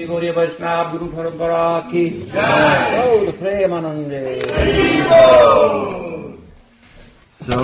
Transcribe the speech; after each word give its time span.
श्री 0.00 0.04
गौरी 0.06 0.28
वैष्णव 0.30 0.90
गुरु 0.90 1.06
परंपरा 1.12 1.80
की 1.90 2.02
जय 2.32 3.24
the 3.26 3.32
Premanande. 3.32 4.30
So, 7.46 7.56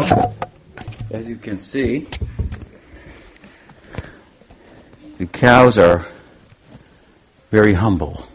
as 1.11 1.27
you 1.27 1.37
can 1.37 1.57
see, 1.57 2.07
the 5.19 5.27
cows 5.27 5.79
are 5.79 6.05
very 7.51 7.73
humble. 7.73 8.27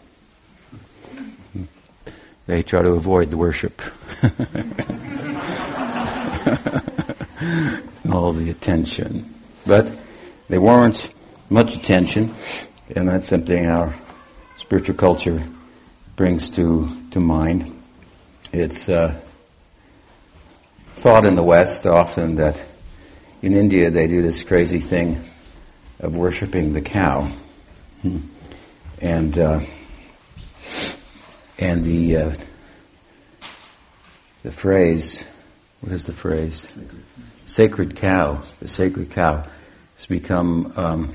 They 2.47 2.63
try 2.63 2.81
to 2.81 2.93
avoid 2.93 3.29
the 3.29 3.37
worship. 3.37 3.81
All 8.11 8.33
the 8.33 8.49
attention. 8.49 9.35
But 9.67 9.91
they 10.49 10.57
warrant 10.57 11.13
much 11.49 11.75
attention, 11.75 12.33
and 12.94 13.08
that's 13.08 13.28
something 13.28 13.66
our 13.66 13.94
spiritual 14.56 14.94
culture 14.94 15.42
brings 16.16 16.50
to, 16.50 16.90
to 17.10 17.20
mind. 17.20 17.82
It's 18.52 18.88
uh, 18.88 19.18
thought 20.94 21.24
in 21.24 21.36
the 21.36 21.42
West 21.42 21.86
often 21.86 22.36
that 22.36 22.62
in 23.40 23.54
India 23.54 23.90
they 23.90 24.06
do 24.06 24.22
this 24.22 24.42
crazy 24.42 24.80
thing 24.80 25.24
of 26.00 26.16
worshiping 26.16 26.72
the 26.72 26.80
cow. 26.80 27.30
Hmm. 28.02 28.18
And, 29.00 29.38
uh, 29.38 29.60
and 31.58 31.82
the, 31.82 32.16
uh, 32.16 32.34
the 34.42 34.52
phrase, 34.52 35.24
what 35.80 35.92
is 35.92 36.04
the 36.04 36.12
phrase? 36.12 36.60
Sacred. 36.60 36.90
sacred 37.46 37.96
cow, 37.96 38.42
the 38.60 38.68
sacred 38.68 39.10
cow, 39.10 39.44
has 39.96 40.06
become 40.06 40.72
um, 40.76 41.12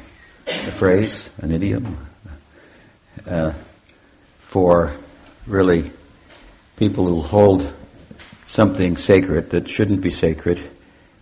a 0.67 0.71
phrase, 0.71 1.29
an 1.37 1.51
idiom, 1.51 1.97
uh, 3.25 3.53
for 4.39 4.91
really 5.45 5.91
people 6.75 7.07
who 7.07 7.21
hold 7.21 7.73
something 8.45 8.97
sacred 8.97 9.49
that 9.51 9.69
shouldn't 9.69 10.01
be 10.01 10.09
sacred 10.09 10.59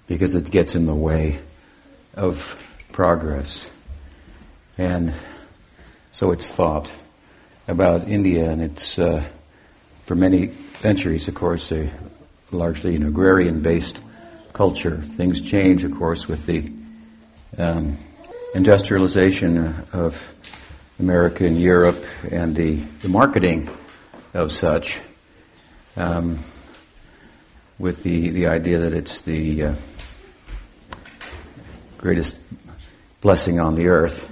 because 0.07 0.33
it 0.33 0.49
gets 0.49 0.73
in 0.73 0.87
the 0.87 0.95
way 0.95 1.39
of 2.15 2.59
progress. 2.91 3.69
And 4.79 5.13
so 6.11 6.31
it's 6.31 6.51
thought 6.51 6.93
about 7.67 8.07
India, 8.07 8.49
and 8.49 8.63
it's 8.63 8.97
uh, 8.97 9.23
for 10.05 10.15
many 10.15 10.53
centuries, 10.79 11.27
of 11.27 11.35
course, 11.35 11.71
a 11.71 11.91
largely 12.51 12.95
an 12.95 13.05
agrarian-based 13.05 13.99
culture. 14.53 14.97
Things 14.97 15.39
change, 15.39 15.83
of 15.83 15.93
course, 15.93 16.27
with 16.27 16.47
the 16.47 16.71
um, 17.59 17.97
industrialization 18.55 19.75
of 19.91 20.33
America 20.97 21.45
and 21.45 21.59
Europe 21.59 22.05
and 22.31 22.55
the, 22.55 22.75
the 23.01 23.09
marketing 23.09 23.69
of 24.33 24.49
such, 24.49 25.01
um, 25.97 26.39
with 27.77 28.01
the, 28.03 28.29
the 28.29 28.47
idea 28.47 28.79
that 28.79 28.93
it's 28.93 29.19
the 29.21 29.61
uh, 29.61 29.75
greatest 31.97 32.37
blessing 33.19 33.59
on 33.59 33.75
the 33.75 33.87
earth, 33.87 34.31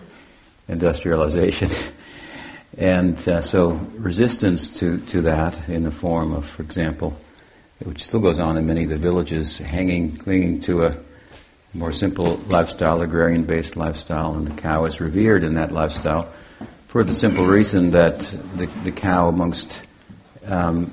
industrialization. 0.69 1.69
and 2.77 3.27
uh, 3.27 3.41
so 3.41 3.71
resistance 3.97 4.79
to, 4.79 4.99
to 5.07 5.23
that 5.23 5.67
in 5.67 5.83
the 5.83 5.91
form 5.91 6.31
of, 6.31 6.45
for 6.45 6.63
example, 6.63 7.19
which 7.79 8.05
still 8.05 8.21
goes 8.21 8.39
on 8.39 8.55
in 8.55 8.65
many 8.65 8.83
of 8.83 8.89
the 8.89 8.95
villages, 8.95 9.57
hanging, 9.57 10.15
clinging 10.15 10.61
to 10.61 10.85
a 10.85 10.95
more 11.73 11.91
simple 11.91 12.37
lifestyle, 12.47 13.01
agrarian 13.01 13.43
based 13.43 13.75
lifestyle, 13.75 14.35
and 14.35 14.47
the 14.47 14.61
cow 14.61 14.85
is 14.85 14.99
revered 14.99 15.43
in 15.43 15.55
that 15.55 15.71
lifestyle 15.71 16.31
for 16.87 17.03
the 17.03 17.15
simple 17.15 17.47
reason 17.47 17.91
that 17.91 18.19
the, 18.55 18.67
the 18.83 18.91
cow 18.91 19.27
amongst 19.27 19.81
um, 20.45 20.91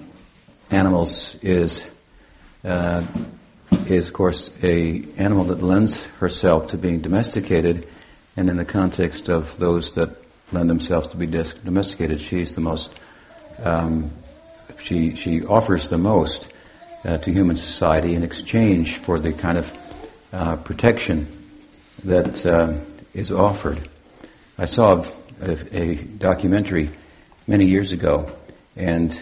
animals 0.71 1.37
is 1.43 1.87
uh, 2.65 3.05
is 3.87 4.07
of 4.07 4.13
course 4.15 4.51
a 4.63 5.05
animal 5.19 5.45
that 5.45 5.63
lends 5.63 6.07
herself 6.19 6.69
to 6.69 6.79
being 6.79 7.01
domesticated, 7.01 7.87
and 8.37 8.49
in 8.49 8.57
the 8.57 8.65
context 8.65 9.29
of 9.29 9.57
those 9.59 9.91
that 9.93 10.17
lend 10.53 10.71
themselves 10.71 11.07
to 11.09 11.17
be 11.19 11.27
domesticated, 11.27 12.21
she's 12.21 12.55
the 12.55 12.63
most 12.63 12.91
um, 13.63 14.11
she 14.83 15.15
she 15.15 15.45
offers 15.45 15.91
the 15.91 15.99
most 15.99 16.49
uh, 17.05 17.19
to 17.19 17.31
human 17.31 17.57
society 17.57 18.15
in 18.15 18.23
exchange 18.23 18.97
for 18.97 19.19
the 19.19 19.33
kind 19.33 19.59
of 19.59 19.71
uh, 20.33 20.57
protection 20.57 21.27
that 22.05 22.45
uh, 22.47 22.75
is 23.15 23.33
offered. 23.33 23.89
I 24.59 24.65
saw 24.65 25.05
a, 25.41 25.77
a, 25.77 25.95
documentary 25.97 26.91
many 27.47 27.67
years 27.67 27.93
ago, 27.93 28.31
and 28.77 29.19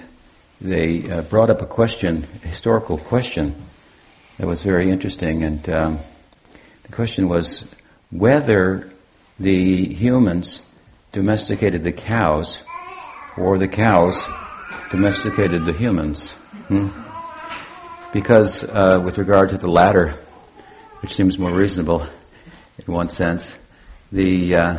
they 0.61 1.11
uh, 1.11 1.23
brought 1.23 1.51
up 1.51 1.63
a 1.63 1.67
question, 1.67 2.27
a 2.45 2.49
historical 2.49 2.99
question, 2.99 3.55
that 4.39 4.47
was 4.47 4.63
very 4.63 4.91
interesting. 4.91 5.43
And 5.43 5.69
um, 5.69 5.99
the 6.85 6.93
question 6.93 7.29
was 7.29 7.67
whether 8.11 8.91
the 9.39 9.87
humans 9.95 10.63
domesticated 11.13 11.83
the 11.83 11.93
cows 11.93 12.63
or 13.37 13.59
the 13.59 13.69
cows 13.69 14.25
domesticated 14.91 15.65
the 15.65 15.73
humans. 15.73 16.33
Hmm? 16.69 16.89
Because 18.13 18.65
uh, 18.65 19.01
with 19.05 19.19
regard 19.19 19.51
to 19.51 19.59
the 19.59 19.69
latter, 19.69 20.15
which 21.01 21.15
seems 21.15 21.39
more 21.39 21.53
reasonable 21.53 22.07
in 22.87 22.93
one 22.93 23.09
sense. 23.09 23.59
The 24.13 24.57
uh, 24.57 24.77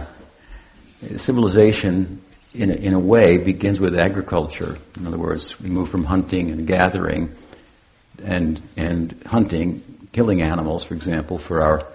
civilization, 1.18 2.22
in 2.54 2.70
a, 2.70 2.74
in 2.74 2.94
a 2.94 3.00
way, 3.00 3.38
begins 3.38 3.80
with 3.80 3.98
agriculture. 3.98 4.78
In 4.98 5.08
other 5.08 5.18
words, 5.18 5.60
we 5.60 5.70
move 5.70 5.90
from 5.90 6.04
hunting 6.04 6.52
and 6.52 6.68
gathering 6.68 7.36
and, 8.24 8.62
and 8.76 9.22
hunting, 9.26 9.84
killing 10.12 10.42
animals, 10.42 10.84
for 10.84 10.96
example, 10.96 11.38
for 11.38 11.62
our 11.62 11.88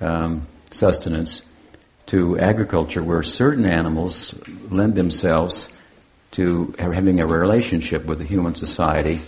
um, 0.00 0.46
sustenance, 0.70 1.42
to 2.06 2.38
agriculture 2.38 3.02
where 3.02 3.22
certain 3.22 3.66
animals 3.66 4.34
lend 4.70 4.94
themselves 4.94 5.68
to 6.30 6.74
having 6.78 7.20
a 7.20 7.26
relationship 7.26 8.04
with 8.04 8.18
the 8.18 8.24
human 8.24 8.54
society 8.54 9.20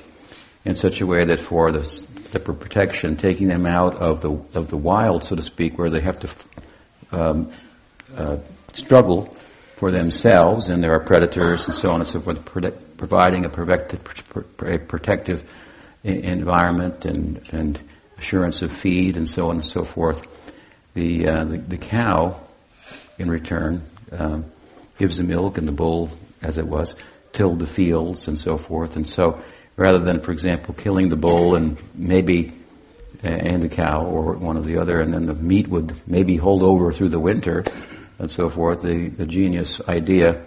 in 0.65 0.75
such 0.75 1.00
a 1.00 1.06
way 1.06 1.25
that 1.25 1.41
for 1.41 1.72
the 1.72 1.81
the 2.32 2.38
protection, 2.38 3.16
taking 3.16 3.48
them 3.48 3.66
out 3.66 3.97
of 3.97 4.21
the 4.21 4.31
of 4.31 4.71
the 4.71 4.76
wild, 4.76 5.25
so 5.25 5.37
to 5.37 5.43
speak, 5.43 5.78
where 5.78 5.91
they 5.91 6.00
have 6.00 6.21
to 6.21 6.28
um, 7.12 7.53
uh, 8.16 8.37
struggle 8.72 9.34
for 9.76 9.91
themselves, 9.91 10.69
and 10.69 10.84
there 10.84 10.93
are 10.93 11.00
predators 11.00 11.66
and 11.66 11.75
so 11.75 11.91
on 11.91 12.00
and 12.00 12.09
so 12.09 12.20
forth, 12.20 12.44
providing 12.97 13.44
a, 13.44 13.49
a 13.49 14.78
protective 14.78 15.50
environment 16.04 17.04
and 17.04 17.41
and 17.53 17.81
assurance 18.19 18.62
of 18.62 18.70
feed 18.70 19.16
and 19.16 19.28
so 19.28 19.49
on 19.49 19.56
and 19.56 19.65
so 19.65 19.84
forth. 19.84 20.26
The 20.94 21.26
uh, 21.26 21.44
the, 21.44 21.59
the, 21.59 21.78
cow, 21.78 22.38
in 23.19 23.31
return, 23.31 23.82
um, 24.12 24.44
gives 24.99 25.16
the 25.16 25.25
milk, 25.25 25.56
and 25.59 25.66
the 25.66 25.72
bull, 25.72 26.10
as 26.43 26.59
it 26.59 26.66
was, 26.66 26.94
tilled 27.32 27.59
the 27.59 27.66
fields 27.66 28.28
and 28.28 28.38
so 28.38 28.59
forth, 28.59 28.97
and 28.97 29.06
so 29.06 29.43
rather 29.81 29.99
than, 29.99 30.21
for 30.21 30.31
example, 30.31 30.75
killing 30.75 31.09
the 31.09 31.17
bull 31.17 31.55
and 31.55 31.79
maybe 31.95 32.53
and 33.23 33.63
the 33.63 33.69
cow 33.69 34.05
or 34.05 34.35
one 34.35 34.59
or 34.59 34.61
the 34.61 34.77
other, 34.77 35.01
and 35.01 35.13
then 35.13 35.25
the 35.25 35.35
meat 35.35 35.69
would 35.69 35.95
maybe 36.07 36.37
hold 36.37 36.63
over 36.63 36.93
through 36.93 37.09
the 37.09 37.19
winter 37.19 37.65
and 38.19 38.31
so 38.31 38.51
forth. 38.51 38.83
The, 38.83 39.09
the 39.09 39.25
genius 39.25 39.81
idea 39.89 40.43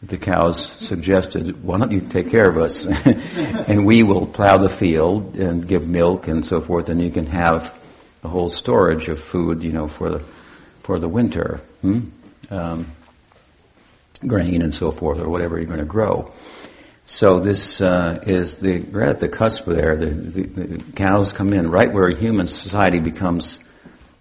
that 0.00 0.10
the 0.10 0.18
cows 0.18 0.72
suggested, 0.72 1.64
why 1.64 1.78
don't 1.78 1.92
you 1.92 2.00
take 2.00 2.28
care 2.28 2.48
of 2.48 2.58
us? 2.58 2.84
and 3.68 3.86
we 3.86 4.02
will 4.02 4.26
plow 4.26 4.58
the 4.58 4.68
field 4.68 5.34
and 5.36 5.66
give 5.66 5.88
milk 5.88 6.28
and 6.28 6.44
so 6.44 6.60
forth, 6.60 6.90
and 6.90 7.00
you 7.00 7.10
can 7.10 7.26
have 7.26 7.74
a 8.22 8.28
whole 8.28 8.50
storage 8.50 9.08
of 9.08 9.18
food, 9.18 9.62
you 9.62 9.72
know, 9.72 9.88
for 9.88 10.10
the, 10.10 10.18
for 10.82 10.98
the 10.98 11.08
winter. 11.08 11.60
Hmm? 11.80 12.00
Um, 12.50 12.90
grain 14.26 14.60
and 14.60 14.74
so 14.74 14.90
forth, 14.90 15.20
or 15.20 15.30
whatever 15.30 15.56
you're 15.56 15.66
going 15.66 15.78
to 15.78 15.86
grow. 15.86 16.32
So 17.06 17.38
this 17.38 17.80
uh, 17.82 18.22
is 18.26 18.56
the 18.56 18.80
right 18.80 19.10
at 19.10 19.20
the 19.20 19.28
cusp 19.28 19.66
there. 19.66 19.96
The, 19.96 20.06
the, 20.06 20.42
the, 20.42 20.92
cows 20.92 21.34
come 21.34 21.52
in 21.52 21.70
right 21.70 21.92
where 21.92 22.08
human 22.08 22.46
society 22.46 22.98
becomes 22.98 23.58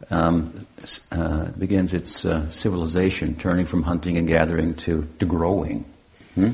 um, 0.09 0.67
uh, 1.11 1.45
begins 1.57 1.93
its 1.93 2.25
uh, 2.25 2.49
civilization, 2.49 3.35
turning 3.35 3.65
from 3.65 3.83
hunting 3.83 4.17
and 4.17 4.27
gathering 4.27 4.75
to 4.75 5.07
to 5.19 5.25
growing, 5.25 5.85
hmm? 6.35 6.51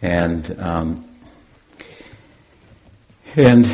and 0.00 0.58
um, 0.58 1.04
and 3.36 3.70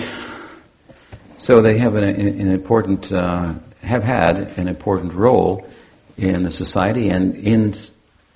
so 1.38 1.62
they 1.62 1.78
have 1.78 1.94
an, 1.94 2.02
an 2.02 2.50
important 2.50 3.12
uh, 3.12 3.54
have 3.82 4.02
had 4.02 4.38
an 4.58 4.66
important 4.66 5.12
role 5.14 5.68
in 6.16 6.42
the 6.42 6.50
society 6.50 7.10
and 7.10 7.36
in 7.36 7.74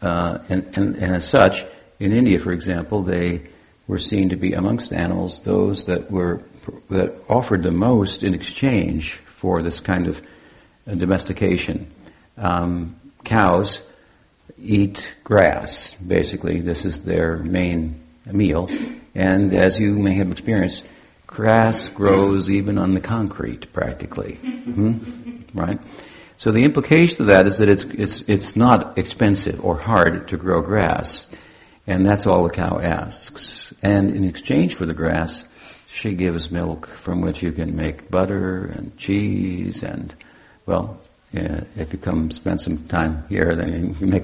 uh, 0.03 0.39
and, 0.49 0.65
and, 0.77 0.95
and 0.97 1.17
as 1.17 1.29
such 1.29 1.65
in 1.99 2.13
India, 2.13 2.39
for 2.39 2.53
example, 2.53 3.03
they 3.03 3.43
were 3.87 3.99
seen 3.99 4.29
to 4.29 4.37
be 4.37 4.53
amongst 4.53 4.93
animals 4.93 5.43
those 5.43 5.85
that 5.85 6.11
were 6.11 6.43
that 6.91 7.15
offered 7.29 7.63
the 7.63 7.71
most 7.71 8.23
in 8.23 8.35
exchange 8.35 9.15
for 9.27 9.63
this 9.63 9.81
kind 9.81 10.07
of 10.07 10.23
uh, 10.87 10.95
domestication. 10.95 11.87
Um, 12.37 12.97
cows 13.25 13.83
eat 14.61 15.15
grass. 15.25 15.95
Basically, 15.95 16.61
this 16.61 16.85
is 16.85 17.01
their 17.01 17.39
main 17.39 18.01
meal. 18.27 18.69
And 19.15 19.53
as 19.53 19.81
you 19.81 19.95
may 19.95 20.15
have 20.15 20.31
experienced, 20.31 20.85
grass 21.27 21.89
grows 21.89 22.51
even 22.51 22.79
on 22.79 22.95
the 22.95 23.01
concrete, 23.01 23.73
practically. 23.73 24.35
Hmm? 24.35 24.99
Right? 25.55 25.79
So 26.37 26.53
the 26.53 26.65
implication 26.65 27.23
of 27.23 27.27
that 27.29 27.47
is 27.47 27.59
that 27.59 27.69
it's, 27.69 27.85
it's, 27.85 28.23
it's 28.29 28.55
not 28.55 28.99
expensive 28.99 29.65
or 29.65 29.77
hard 29.79 30.29
to 30.29 30.37
grow 30.37 30.63
grass. 30.63 31.27
And 31.89 32.05
that's 32.05 32.27
all 32.27 32.45
the 32.45 32.51
cow 32.51 32.79
asks. 32.79 33.73
And 33.83 34.15
in 34.15 34.25
exchange 34.25 34.75
for 34.75 34.85
the 34.85 34.93
grass, 34.93 35.45
she 35.89 36.13
gives 36.13 36.51
milk 36.51 36.87
from 36.87 37.23
which 37.23 37.43
you 37.43 37.51
can 37.51 37.75
make 37.75 38.11
butter 38.11 38.67
and 38.67 38.97
cheese 38.99 39.83
and, 39.83 40.15
well, 40.67 41.01
yeah, 41.33 41.65
if 41.77 41.93
you 41.93 41.99
come 41.99 42.31
spend 42.31 42.61
some 42.61 42.79
time 42.89 43.25
here, 43.29 43.55
then 43.57 43.97
you 43.99 44.07
may 44.07 44.23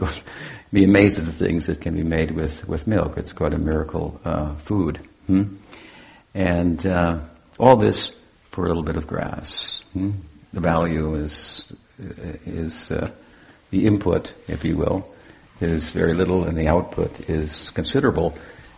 be 0.72 0.84
amazed 0.84 1.18
at 1.18 1.24
the 1.24 1.32
things 1.32 1.66
that 1.66 1.80
can 1.80 1.94
be 1.96 2.02
made 2.02 2.30
with, 2.30 2.68
with 2.68 2.86
milk. 2.86 3.16
It's 3.16 3.32
quite 3.32 3.54
a 3.54 3.58
miracle 3.58 4.20
uh, 4.24 4.54
food. 4.56 4.98
Hmm? 5.26 5.56
And 6.34 6.84
uh, 6.86 7.18
all 7.58 7.76
this 7.76 8.12
for 8.50 8.66
a 8.66 8.68
little 8.68 8.82
bit 8.82 8.96
of 8.96 9.06
grass. 9.06 9.82
Hmm? 9.94 10.12
The 10.52 10.60
value 10.60 11.14
is 11.14 11.72
is 12.46 12.90
uh, 12.90 13.10
the 13.70 13.86
input, 13.86 14.34
if 14.48 14.64
you 14.64 14.76
will, 14.76 15.13
is 15.60 15.92
very 15.92 16.14
little, 16.14 16.44
and 16.44 16.56
the 16.56 16.68
output 16.68 17.28
is 17.28 17.70
considerable. 17.70 18.36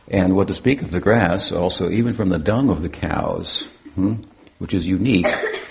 And 0.08 0.36
what 0.36 0.48
to 0.48 0.54
speak 0.54 0.82
of 0.82 0.90
the 0.90 1.00
grass, 1.00 1.50
also 1.50 1.90
even 1.90 2.14
from 2.14 2.28
the 2.28 2.38
dung 2.38 2.70
of 2.70 2.82
the 2.82 2.88
cows, 2.88 3.64
hmm, 3.94 4.16
which 4.58 4.74
is 4.74 4.86
unique 4.86 5.26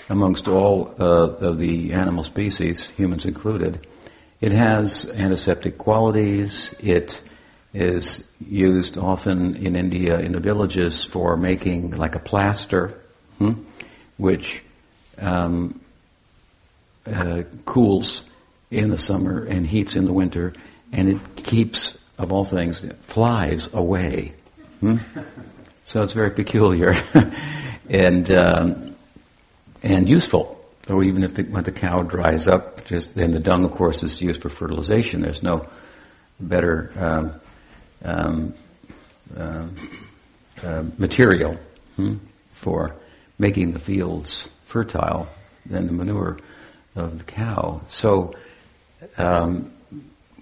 amongst 0.08 0.48
all 0.48 0.94
uh, 0.98 1.28
of 1.40 1.58
the 1.58 1.92
animal 1.92 2.22
species, 2.22 2.88
humans 2.90 3.24
included. 3.24 3.86
It 4.40 4.52
has 4.52 5.06
antiseptic 5.06 5.78
qualities. 5.78 6.74
It 6.78 7.22
is 7.72 8.24
used 8.46 8.98
often 8.98 9.56
in 9.56 9.76
India 9.76 10.18
in 10.18 10.32
the 10.32 10.40
villages 10.40 11.04
for 11.04 11.36
making 11.36 11.92
like 11.92 12.14
a 12.14 12.18
plaster, 12.18 12.98
hmm, 13.38 13.52
which 14.18 14.62
um, 15.18 15.80
uh, 17.06 17.42
cools 17.64 18.22
in 18.70 18.90
the 18.90 18.98
summer 18.98 19.44
and 19.44 19.66
heats 19.66 19.96
in 19.96 20.04
the 20.04 20.12
winter, 20.12 20.52
and 20.92 21.08
it 21.08 21.36
keeps, 21.36 21.96
of 22.18 22.32
all 22.32 22.44
things, 22.44 22.84
flies 23.02 23.68
away. 23.72 24.32
Hmm? 24.80 24.98
So 25.84 26.02
it's 26.02 26.12
very 26.12 26.30
peculiar 26.30 26.94
and 27.88 28.30
um, 28.30 28.96
and 29.82 30.08
useful. 30.08 30.52
Or 30.88 31.02
even 31.02 31.24
if 31.24 31.34
the, 31.34 31.42
when 31.44 31.64
the 31.64 31.72
cow 31.72 32.02
dries 32.02 32.46
up, 32.46 32.84
just 32.86 33.14
then 33.14 33.32
the 33.32 33.40
dung, 33.40 33.64
of 33.64 33.72
course, 33.72 34.02
is 34.02 34.20
used 34.20 34.42
for 34.42 34.48
fertilization. 34.48 35.20
There's 35.20 35.42
no 35.42 35.68
better 36.38 36.92
um, 36.96 37.32
um, 38.04 38.54
uh, 39.36 39.66
uh, 40.62 40.84
material 40.96 41.58
hmm, 41.96 42.16
for 42.50 42.94
making 43.38 43.72
the 43.72 43.78
fields 43.78 44.48
fertile 44.64 45.28
than 45.64 45.86
the 45.86 45.92
manure 45.92 46.38
of 46.94 47.18
the 47.18 47.24
cow. 47.24 47.80
So 47.88 48.34
um, 49.18 49.72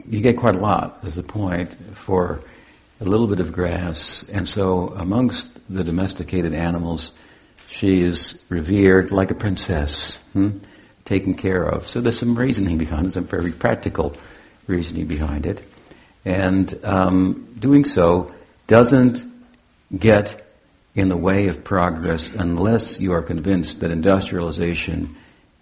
you 0.09 0.21
get 0.21 0.37
quite 0.37 0.55
a 0.55 0.59
lot, 0.59 0.99
as 1.03 1.19
a 1.19 1.23
point, 1.23 1.77
for 1.95 2.41
a 3.01 3.05
little 3.05 3.27
bit 3.27 3.41
of 3.41 3.53
grass. 3.53 4.25
And 4.33 4.49
so 4.49 4.89
amongst 4.97 5.51
the 5.69 5.85
domesticated 5.85 6.55
animals, 6.55 7.12
she 7.69 8.03
is 8.03 8.39
revered 8.49 9.11
like 9.11 9.31
a 9.31 9.35
princess, 9.35 10.17
hmm? 10.33 10.59
taken 11.05 11.35
care 11.35 11.62
of. 11.62 11.87
So 11.87 12.01
there's 12.01 12.19
some 12.19 12.39
reasoning 12.39 12.79
behind 12.79 13.06
it, 13.06 13.12
some 13.12 13.25
very 13.25 13.53
practical 13.53 14.17
reasoning 14.67 15.06
behind 15.06 15.47
it. 15.47 15.62
And 16.25 16.79
um, 16.85 17.55
doing 17.59 17.85
so 17.85 18.33
doesn't 18.67 19.25
get 19.97 20.41
in 20.95 21.09
the 21.09 21.17
way 21.17 21.49
of 21.49 21.65
progress 21.65 22.29
unless 22.29 23.01
you 23.01 23.12
are 23.12 23.23
convinced 23.23 23.81
that 23.81 23.91
industrialization 23.91 25.17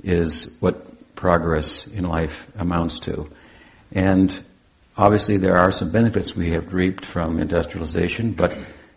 is 0.05 0.55
what 0.61 1.15
progress 1.17 1.87
in 1.87 2.05
life 2.05 2.47
amounts 2.57 2.99
to. 3.01 3.29
And 3.95 4.43
obviously 4.97 5.37
there 5.37 5.57
are 5.57 5.71
some 5.71 5.91
benefits 5.91 6.37
we 6.37 6.51
have 6.51 6.73
reaped 6.73 7.05
from 7.05 7.39
industrialization, 7.39 8.33
but 8.33 8.57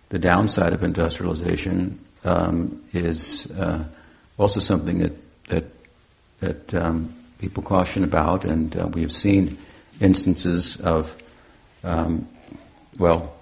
the 0.10 0.20
downside 0.20 0.74
of 0.74 0.84
industrialization 0.84 2.00
um, 2.24 2.84
is 2.94 3.50
uh, 3.52 3.84
also 4.38 4.60
something 4.60 5.00
that 5.00 5.14
that 5.48 5.66
that 6.40 6.74
um, 6.74 7.14
people 7.40 7.64
caution 7.64 8.04
about, 8.04 8.46
and 8.46 8.76
uh, 8.76 8.88
we 8.88 9.02
have 9.02 9.12
seen 9.12 9.58
instances 10.00 10.78
of 10.82 11.16
um, 11.84 12.28
well 13.00 13.36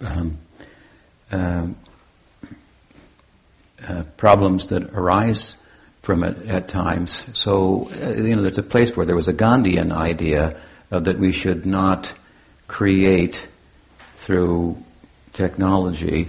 um, 0.00 0.38
uh, 1.32 1.66
uh, 3.88 4.02
problems 4.16 4.68
that 4.68 4.82
arise 4.94 5.56
from 6.06 6.22
it 6.22 6.46
at 6.46 6.68
times. 6.68 7.24
So, 7.32 7.90
uh, 8.00 8.10
you 8.14 8.36
know, 8.36 8.42
there's 8.42 8.58
a 8.58 8.62
place 8.62 8.96
where 8.96 9.04
there 9.04 9.16
was 9.16 9.26
a 9.26 9.34
Gandhian 9.34 9.90
idea 9.90 10.56
that 10.90 11.18
we 11.18 11.32
should 11.32 11.66
not 11.66 12.14
create 12.68 13.48
through 14.14 14.80
technology 15.32 16.28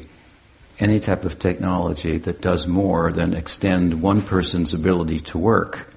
any 0.80 1.00
type 1.00 1.26
of 1.26 1.38
technology 1.38 2.18
that 2.18 2.42
does 2.42 2.68
more 2.68 3.12
than 3.12 3.36
extend 3.36 4.02
one 4.02 4.22
person's 4.22 4.74
ability 4.74 5.20
to 5.20 5.38
work, 5.38 5.94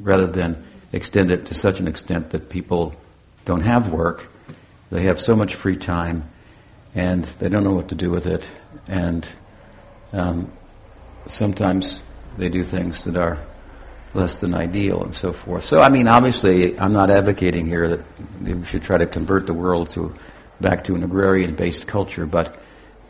rather 0.00 0.26
than 0.26 0.62
extend 0.92 1.30
it 1.30 1.46
to 1.46 1.54
such 1.54 1.80
an 1.80 1.88
extent 1.88 2.30
that 2.30 2.48
people 2.48 2.94
don't 3.44 3.62
have 3.62 3.88
work, 3.88 4.28
they 4.90 5.04
have 5.04 5.20
so 5.20 5.34
much 5.34 5.54
free 5.54 5.76
time, 5.76 6.24
and 6.94 7.24
they 7.38 7.48
don't 7.48 7.64
know 7.64 7.74
what 7.74 7.88
to 7.88 7.94
do 7.94 8.10
with 8.10 8.26
it, 8.26 8.48
and 8.86 9.28
um, 10.12 10.50
sometimes 11.26 12.02
they 12.36 12.48
do 12.48 12.64
things 12.64 13.04
that 13.04 13.16
are 13.16 13.38
less 14.14 14.36
than 14.36 14.54
ideal 14.54 15.02
and 15.02 15.14
so 15.14 15.32
forth. 15.32 15.64
So, 15.64 15.80
I 15.80 15.88
mean, 15.88 16.06
obviously, 16.06 16.78
I'm 16.78 16.92
not 16.92 17.10
advocating 17.10 17.66
here 17.66 17.88
that 17.88 18.04
we 18.40 18.64
should 18.64 18.82
try 18.82 18.98
to 18.98 19.06
convert 19.06 19.46
the 19.46 19.54
world 19.54 19.90
to 19.90 20.14
back 20.60 20.84
to 20.84 20.94
an 20.94 21.02
agrarian-based 21.02 21.86
culture, 21.86 22.26
but 22.26 22.56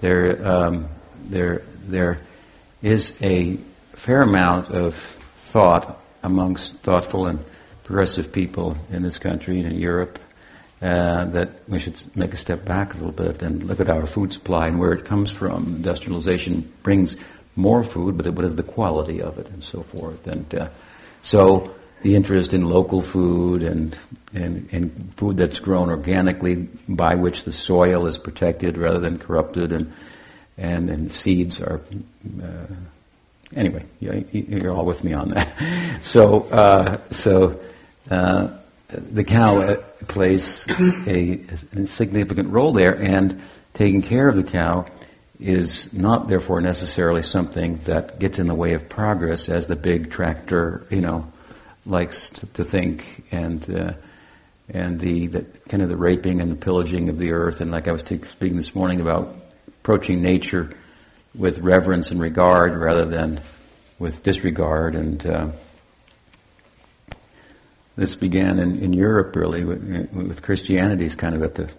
there, 0.01 0.47
um, 0.47 0.89
there, 1.25 1.63
there 1.87 2.19
is 2.83 3.15
a 3.23 3.59
fair 3.93 4.23
amount 4.23 4.71
of 4.71 4.95
thought 5.37 6.01
amongst 6.23 6.75
thoughtful 6.77 7.27
and 7.27 7.39
progressive 7.85 8.33
people 8.33 8.77
in 8.91 9.03
this 9.03 9.19
country 9.19 9.61
and 9.61 9.73
in 9.73 9.79
Europe 9.79 10.19
uh, 10.81 11.25
that 11.27 11.51
we 11.69 11.79
should 11.79 12.01
make 12.17 12.33
a 12.33 12.37
step 12.37 12.65
back 12.65 12.95
a 12.95 12.97
little 12.97 13.13
bit 13.13 13.43
and 13.43 13.63
look 13.63 13.81
at 13.81 13.89
our 13.89 14.07
food 14.07 14.33
supply 14.33 14.69
and 14.69 14.79
where 14.79 14.93
it 14.93 15.05
comes 15.05 15.31
from. 15.31 15.67
Industrialization 15.77 16.71
brings 16.83 17.17
more 17.57 17.85
food, 17.85 18.17
but 18.17 18.27
what 18.33 18.45
is 18.45 18.57
the 18.57 18.63
quality 18.63 19.23
of 19.23 19.39
it 19.39 19.49
and 19.51 19.63
so 19.63 19.83
forth. 19.83 20.27
And 20.27 20.53
uh, 20.55 20.69
so 21.23 21.75
the 22.03 22.15
interest 22.15 22.53
in 22.53 22.63
local 22.63 23.01
food 23.01 23.63
and, 23.63 23.97
and, 24.35 24.69
and 24.73 25.15
food 25.17 25.37
that's 25.37 25.61
grown 25.61 25.89
organically 25.91 26.69
by 26.89 27.15
which 27.15 27.45
the 27.45 27.53
soil 27.53 28.07
is 28.07 28.19
protected 28.19 28.77
rather 28.77 28.99
than 28.99 29.19
corrupted 29.19 29.73
and, 29.73 29.93
and, 30.59 30.91
and 30.91 31.13
seeds 31.13 31.61
are, 31.61 31.81
uh, 32.43 32.75
anyway, 33.55 33.85
you're 34.01 34.73
all 34.73 34.85
with 34.85 35.03
me 35.05 35.13
on 35.13 35.31
that. 35.31 35.49
So, 36.03 36.43
uh, 36.51 37.01
so, 37.13 37.59
uh, 38.11 38.49
the 38.89 39.25
cow 39.25 39.57
uh, 39.59 39.77
plays 40.07 40.67
a, 41.07 41.41
a 41.75 41.87
significant 41.87 42.51
role 42.51 42.73
there 42.73 42.95
and 43.01 43.43
taking 43.73 44.03
care 44.03 44.29
of 44.29 44.37
the 44.37 44.43
cow 44.43 44.87
is 45.41 45.93
not 45.93 46.29
therefore 46.29 46.61
necessarily 46.61 47.23
something 47.23 47.79
that 47.85 48.19
gets 48.19 48.39
in 48.39 48.47
the 48.47 48.55
way 48.55 48.75
of 48.75 48.89
progress 48.89 49.49
as 49.49 49.67
the 49.67 49.77
big 49.77 50.11
tractor, 50.11 50.87
you 50.91 51.01
know, 51.01 51.31
likes 51.85 52.31
to, 52.31 52.47
to 52.47 52.65
think 52.65 53.25
and 53.31 53.69
uh, 53.69 53.93
and 54.69 54.99
the, 54.99 55.27
the, 55.27 55.43
kind 55.69 55.83
of 55.83 55.89
the 55.89 55.97
raping 55.97 56.41
and 56.41 56.51
the 56.51 56.57
pillaging 56.57 57.09
of 57.09 57.19
the 57.19 57.33
earth. 57.33 57.61
And 57.61 57.71
like 57.71 57.89
I 57.89 57.93
was 57.93 58.03
t- 58.03 58.23
speaking 58.23 58.57
this 58.57 58.75
morning 58.75 59.01
about 59.01 59.37
approaching 59.69 60.23
nature 60.23 60.71
with 61.35 61.59
reverence 61.59 62.11
and 62.11 62.21
regard 62.21 62.75
rather 62.77 63.05
than 63.05 63.41
with 63.99 64.23
disregard. 64.23 64.95
And 64.95 65.27
uh, 65.27 65.49
this 67.97 68.17
began 68.17 68.59
in, 68.59 68.83
in 68.83 68.93
Europe 68.93 69.37
really 69.37 69.65
with, 69.65 69.83
with 70.13 70.43
Christianity 70.43 71.05
is 71.05 71.15
kind 71.15 71.35
of 71.35 71.43
at 71.43 71.57
the 71.57 71.71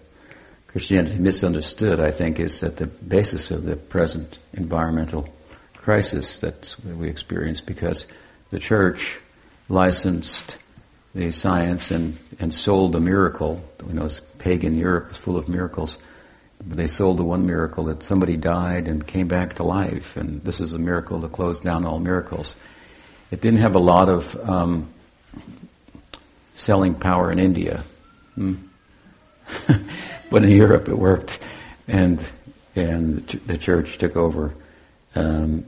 Christianity 0.76 1.18
misunderstood, 1.18 2.00
I 2.00 2.10
think, 2.10 2.38
is 2.38 2.62
at 2.62 2.76
the 2.76 2.86
basis 2.86 3.50
of 3.50 3.64
the 3.64 3.76
present 3.76 4.38
environmental 4.52 5.26
crisis 5.74 6.36
that 6.40 6.76
we 6.84 7.08
experience 7.08 7.62
because 7.62 8.04
the 8.50 8.58
church 8.58 9.18
licensed 9.70 10.58
the 11.14 11.30
science 11.30 11.90
and, 11.90 12.18
and 12.38 12.52
sold 12.52 12.94
a 12.94 13.00
miracle. 13.00 13.64
We 13.86 13.94
know 13.94 14.06
pagan 14.36 14.76
Europe 14.76 15.12
is 15.12 15.16
full 15.16 15.38
of 15.38 15.48
miracles. 15.48 15.96
But 16.62 16.76
they 16.76 16.88
sold 16.88 17.16
the 17.16 17.24
one 17.24 17.46
miracle 17.46 17.84
that 17.84 18.02
somebody 18.02 18.36
died 18.36 18.86
and 18.86 19.06
came 19.06 19.28
back 19.28 19.54
to 19.54 19.62
life, 19.62 20.18
and 20.18 20.44
this 20.44 20.60
is 20.60 20.74
a 20.74 20.78
miracle 20.78 21.22
to 21.22 21.28
close 21.28 21.58
down 21.58 21.86
all 21.86 21.98
miracles. 21.98 22.54
It 23.30 23.40
didn't 23.40 23.60
have 23.60 23.76
a 23.76 23.78
lot 23.78 24.10
of 24.10 24.36
um, 24.46 24.92
selling 26.54 26.94
power 26.94 27.32
in 27.32 27.38
India 27.38 27.82
Hmm. 28.36 28.56
But 30.30 30.44
in 30.44 30.50
Europe 30.50 30.88
it 30.88 30.98
worked, 30.98 31.38
and 31.88 32.26
and 32.74 33.26
the 33.46 33.56
church 33.56 33.98
took 33.98 34.16
over 34.16 34.54
um, 35.14 35.64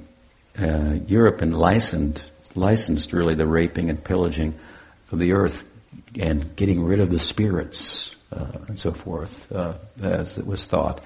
uh, 0.61 0.97
Europe 1.07 1.41
and 1.41 1.59
licensed 1.59 2.25
licensed 2.55 3.13
really 3.13 3.35
the 3.35 3.47
raping 3.47 3.89
and 3.91 4.03
pillaging 4.03 4.55
of 5.13 5.19
the 5.19 5.33
earth 5.33 5.65
and 6.19 6.57
getting 6.57 6.83
rid 6.83 7.01
of 7.01 7.11
the 7.11 7.19
spirits 7.19 8.15
uh, 8.33 8.47
and 8.67 8.79
so 8.79 8.93
forth, 8.93 9.51
uh, 9.53 9.75
as 10.03 10.37
it 10.37 10.47
was 10.47 10.67
thought, 10.67 11.01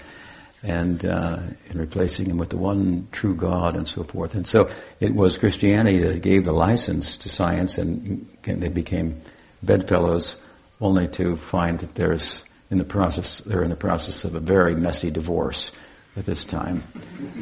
and 0.63 1.05
uh, 1.05 1.39
and 1.69 1.79
replacing 1.79 2.29
them 2.29 2.39
with 2.39 2.51
the 2.51 2.57
one 2.57 3.07
true 3.13 3.35
God 3.35 3.77
and 3.77 3.87
so 3.87 4.03
forth. 4.03 4.35
And 4.35 4.47
so 4.47 4.71
it 5.01 5.15
was 5.15 5.39
Christianity 5.39 5.99
that 6.01 6.23
gave 6.23 6.45
the 6.45 6.53
license 6.53 7.17
to 7.19 7.29
science, 7.29 7.79
and, 7.79 8.29
and 8.45 8.63
they 8.63 8.69
became 8.69 9.21
bedfellows, 9.63 10.37
only 10.81 11.07
to 11.09 11.37
find 11.37 11.79
that 11.79 11.95
there's 11.95 12.45
in 12.73 12.79
the 12.79 12.85
process 12.85 13.39
they're 13.41 13.63
in 13.63 13.71
the 13.71 13.77
process 13.77 14.25
of 14.25 14.35
a 14.35 14.41
very 14.41 14.75
messy 14.75 15.11
divorce 15.11 15.71
at 16.17 16.27
this 16.27 16.45
time, 16.45 16.83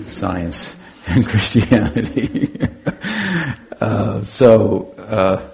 science 0.07 0.77
and 1.07 1.27
Christianity. 1.33 2.61
uh, 3.81 4.23
so. 4.25 4.93
Uh, 4.99 5.51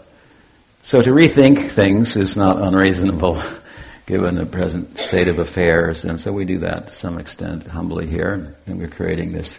so 0.87 1.02
to 1.02 1.11
rethink 1.11 1.68
things 1.68 2.16
is 2.16 2.37
not 2.37 2.62
unreasonable 2.62 3.42
given 4.06 4.37
the 4.37 4.47
present 4.47 4.97
state 4.99 5.26
of 5.26 5.40
affairs, 5.40 6.04
and 6.04 6.21
so 6.21 6.33
we 6.33 6.45
do 6.45 6.61
that 6.61 6.87
to 6.87 6.92
some 6.92 7.18
extent 7.18 7.66
humbly 7.66 8.06
here, 8.06 8.54
and 8.68 8.78
we're 8.78 8.87
creating 8.87 9.33
this 9.33 9.59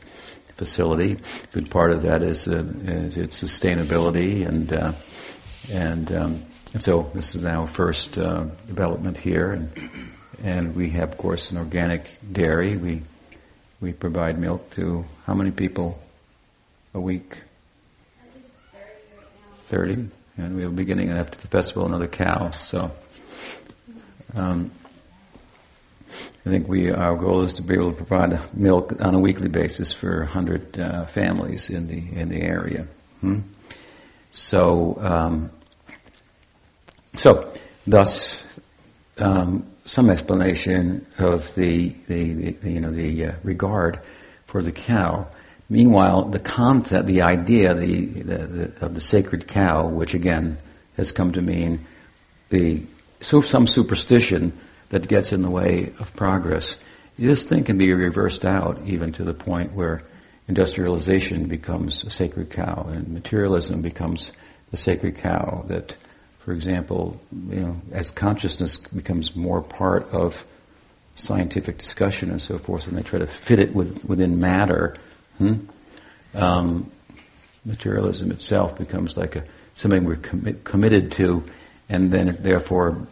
facility. 0.55 1.17
A 1.43 1.47
good 1.53 1.69
part 1.69 1.91
of 1.91 2.03
that 2.03 2.23
is, 2.23 2.47
uh, 2.47 2.63
its 2.85 3.43
sustainability, 3.43 4.47
and 4.47 4.71
uh, 4.71 4.93
and 5.69 6.11
um, 6.13 6.45
and 6.73 6.81
so 6.81 7.09
this 7.13 7.35
is 7.35 7.45
our 7.45 7.67
first 7.67 8.17
uh, 8.17 8.45
development 8.67 9.17
here, 9.17 9.51
and 9.51 9.89
and 10.43 10.75
we 10.75 10.89
have, 10.91 11.11
of 11.11 11.17
course, 11.17 11.51
an 11.51 11.57
organic 11.57 12.17
dairy. 12.31 12.77
We 12.77 13.03
we 13.79 13.93
provide 13.93 14.39
milk 14.39 14.71
to 14.71 15.05
how 15.25 15.33
many 15.33 15.51
people 15.51 15.99
a 16.93 16.99
week? 16.99 17.37
Thirty 19.55 20.07
and 20.37 20.55
we'll 20.55 20.71
be 20.71 20.85
getting 20.85 21.09
after 21.09 21.37
the 21.39 21.47
festival 21.47 21.85
another 21.85 22.07
cow. 22.07 22.51
So 22.51 22.91
um, 24.35 24.71
I 26.45 26.49
think 26.49 26.67
we 26.67 26.91
our 26.91 27.15
goal 27.15 27.41
is 27.41 27.53
to 27.53 27.61
be 27.61 27.73
able 27.73 27.91
to 27.91 28.03
provide 28.03 28.39
milk 28.53 28.93
on 29.01 29.15
a 29.15 29.19
weekly 29.19 29.49
basis 29.49 29.91
for 29.91 30.23
hundred 30.23 30.79
uh, 30.79 31.05
families 31.05 31.69
in 31.69 31.87
the 31.87 32.19
in 32.19 32.29
the 32.29 32.41
area. 32.41 32.87
Hmm? 33.21 33.39
So 34.31 34.97
um, 35.01 35.51
so 37.17 37.53
thus. 37.85 38.43
Um, 39.19 39.65
some 39.85 40.09
explanation 40.09 41.05
of 41.17 41.55
the, 41.55 41.95
the, 42.07 42.51
the, 42.51 42.69
you 42.69 42.81
know 42.81 42.91
the 42.91 43.27
uh, 43.27 43.31
regard 43.41 44.01
for 44.45 44.61
the 44.61 44.71
cow 44.73 45.25
Meanwhile, 45.69 46.25
the 46.25 46.39
concept, 46.39 47.07
the 47.07 47.21
idea 47.23 47.73
the, 47.73 48.05
the, 48.05 48.37
the, 48.37 48.85
of 48.85 48.95
the 48.95 49.01
sacred 49.01 49.47
cow, 49.47 49.85
which 49.87 50.13
again 50.13 50.57
has 50.95 51.11
come 51.11 51.33
to 51.33 51.41
mean 51.41 51.85
the 52.49 52.83
so 53.19 53.41
some 53.41 53.67
superstition 53.67 54.57
that 54.89 55.07
gets 55.07 55.33
in 55.33 55.41
the 55.41 55.49
way 55.49 55.91
of 55.99 56.15
progress, 56.15 56.77
this 57.19 57.43
thing 57.43 57.63
can 57.65 57.77
be 57.77 57.91
reversed 57.91 58.45
out 58.45 58.79
even 58.85 59.11
to 59.11 59.23
the 59.23 59.33
point 59.33 59.73
where 59.73 60.03
industrialization 60.47 61.47
becomes 61.47 62.03
a 62.03 62.09
sacred 62.09 62.49
cow 62.49 62.87
and 62.89 63.09
materialism 63.09 63.81
becomes 63.81 64.31
the 64.71 64.77
sacred 64.77 65.17
cow. 65.17 65.65
That, 65.67 65.97
for 66.47 66.53
example, 66.53 67.19
you 67.49 67.59
know, 67.59 67.81
as 67.91 68.09
consciousness 68.09 68.77
becomes 68.77 69.35
more 69.35 69.61
part 69.61 70.09
of 70.13 70.45
scientific 71.17 71.77
discussion 71.77 72.31
and 72.31 72.41
so 72.41 72.57
forth, 72.57 72.87
and 72.87 72.95
they 72.95 73.03
try 73.03 73.19
to 73.19 73.27
fit 73.27 73.59
it 73.59 73.75
with, 73.75 74.05
within 74.05 74.39
matter 74.39 74.95
Hmm? 75.37 75.55
Um, 76.33 76.91
materialism 77.65 78.31
itself 78.31 78.77
becomes 78.77 79.17
like 79.17 79.35
a, 79.35 79.43
something 79.75 80.03
we're 80.03 80.15
commi- 80.15 80.63
committed 80.63 81.11
to, 81.13 81.43
and 81.89 82.11
then 82.11 82.37
therefore 82.39 83.07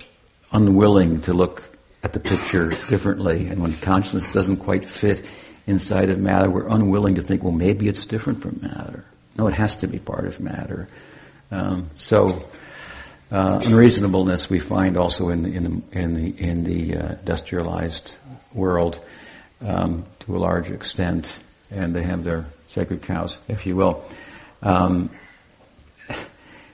unwilling 0.51 1.21
to 1.21 1.33
look 1.33 1.69
at 2.03 2.13
the 2.13 2.19
picture 2.19 2.69
differently. 2.89 3.47
And 3.47 3.61
when 3.61 3.73
consciousness 3.73 4.31
doesn't 4.31 4.57
quite 4.57 4.87
fit 4.87 5.25
inside 5.67 6.09
of 6.09 6.19
matter, 6.19 6.49
we're 6.49 6.67
unwilling 6.67 7.15
to 7.15 7.21
think, 7.21 7.43
well, 7.43 7.51
maybe 7.51 7.87
it's 7.87 8.05
different 8.05 8.41
from 8.41 8.59
matter. 8.61 9.03
No, 9.37 9.47
it 9.47 9.53
has 9.53 9.77
to 9.77 9.87
be 9.87 9.99
part 9.99 10.25
of 10.25 10.39
matter. 10.39 10.87
Um, 11.51 11.89
so, 11.95 12.47
uh, 13.31 13.61
unreasonableness 13.63 14.49
we 14.49 14.59
find 14.59 14.97
also 14.97 15.29
in 15.29 15.43
the 15.43 15.49
in 15.49 15.63
the 15.63 15.99
in 15.99 16.13
the, 16.13 16.41
in 16.41 16.63
the 16.63 16.97
uh, 16.97 17.11
industrialized 17.13 18.15
world 18.53 18.99
um, 19.61 20.05
to 20.19 20.35
a 20.35 20.39
large 20.39 20.69
extent 20.69 21.39
and 21.71 21.95
they 21.95 22.03
have 22.03 22.23
their 22.23 22.45
sacred 22.65 23.01
cows, 23.01 23.37
if 23.47 23.65
you 23.65 23.75
will. 23.75 24.03
Um, 24.61 25.09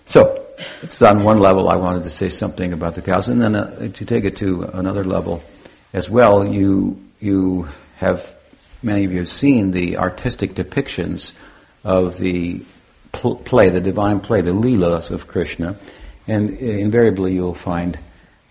so, 0.06 0.46
it's 0.82 1.02
on 1.02 1.24
one 1.24 1.40
level 1.40 1.70
I 1.70 1.76
wanted 1.76 2.04
to 2.04 2.10
say 2.10 2.30
something 2.30 2.74
about 2.74 2.96
the 2.96 3.02
cows, 3.02 3.28
and 3.28 3.42
then 3.42 3.56
uh, 3.56 3.92
to 3.94 4.06
take 4.06 4.26
it 4.26 4.38
to 4.38 4.64
another 4.64 5.04
level 5.04 5.44
as 5.94 6.10
well, 6.10 6.46
you 6.46 7.02
you 7.20 7.68
have 7.98 8.36
many 8.84 9.06
of 9.06 9.12
you 9.12 9.20
have 9.20 9.30
seen 9.30 9.72
the 9.72 9.98
artistic 9.98 10.54
depictions 10.54 11.34
of 11.84 12.18
the 12.18 12.62
pl- 13.12 13.36
play, 13.36 13.70
the 13.70 13.82
divine 13.82 14.20
play, 14.20 14.42
the 14.42 14.52
Leelas 14.52 15.12
of 15.12 15.28
Krishna, 15.28 15.76
and 16.28 16.50
invariably 16.52 17.34
you'll 17.34 17.54
find 17.54 17.98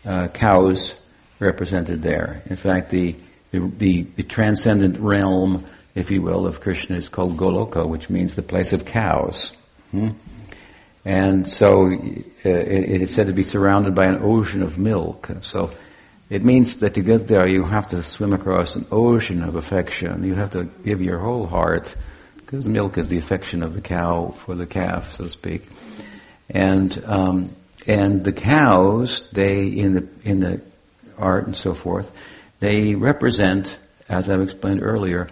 uh, 0.05 0.29
cows 0.29 1.01
represented 1.39 2.03
there. 2.03 2.43
In 2.47 2.57
fact, 2.57 2.91
the 2.91 3.17
the, 3.53 4.03
the, 4.03 4.23
transcendent 4.23 4.97
realm 5.01 5.67
if 5.95 6.11
you 6.11 6.23
will, 6.23 6.47
of 6.47 6.61
Krishna 6.61 6.97
is 6.97 7.09
called 7.09 7.37
Goloka, 7.37 7.87
which 7.87 8.11
means 8.11 8.37
the 8.37 8.43
place 8.43 8.73
of 8.73 8.85
cows. 8.85 9.53
Hmm? 9.91 10.11
And 11.05 11.49
so 11.49 11.87
uh, 11.87 11.89
it, 12.45 12.45
it 12.45 13.03
is 13.03 13.13
said 13.13 13.27
to 13.27 13.33
be 13.33 13.43
surrounded 13.43 13.95
by 13.95 14.07
an 14.07 14.19
ocean 14.23 14.63
of 14.63 14.79
milk. 14.79 15.31
So 15.41 15.71
it 16.29 16.45
means 16.45 16.77
that 16.79 16.95
to 16.95 17.03
get 17.03 17.27
there, 17.27 17.47
you 17.47 17.65
have 17.65 17.89
to 17.89 18.03
swim 18.03 18.33
across 18.33 18.77
an 18.77 18.87
ocean 18.91 19.43
of 19.43 19.57
affection. 19.57 20.23
You 20.25 20.35
have 20.35 20.51
to 20.51 20.65
give 20.85 21.03
your 21.03 21.19
whole 21.19 21.47
heart, 21.47 21.97
because 22.37 22.69
milk 22.69 22.99
is 22.99 23.09
the 23.09 23.19
affection 23.19 23.63
of 23.63 23.75
the 23.75 23.81
cow 23.81 24.35
for 24.37 24.55
the 24.55 24.67
calf, 24.67 25.13
so 25.13 25.25
to 25.25 25.31
speak. 25.31 25.67
And 26.51 27.03
um, 27.07 27.51
and 27.91 28.23
the 28.23 28.33
cows, 28.33 29.29
they 29.33 29.67
in 29.67 29.95
the 29.95 30.09
in 30.23 30.39
the 30.39 30.61
art 31.19 31.47
and 31.47 31.57
so 31.57 31.75
forth, 31.75 32.13
they 32.61 32.95
represent, 32.95 33.79
as 34.09 34.31
I've 34.31 34.41
explained 34.41 34.81
earlier, 34.83 35.27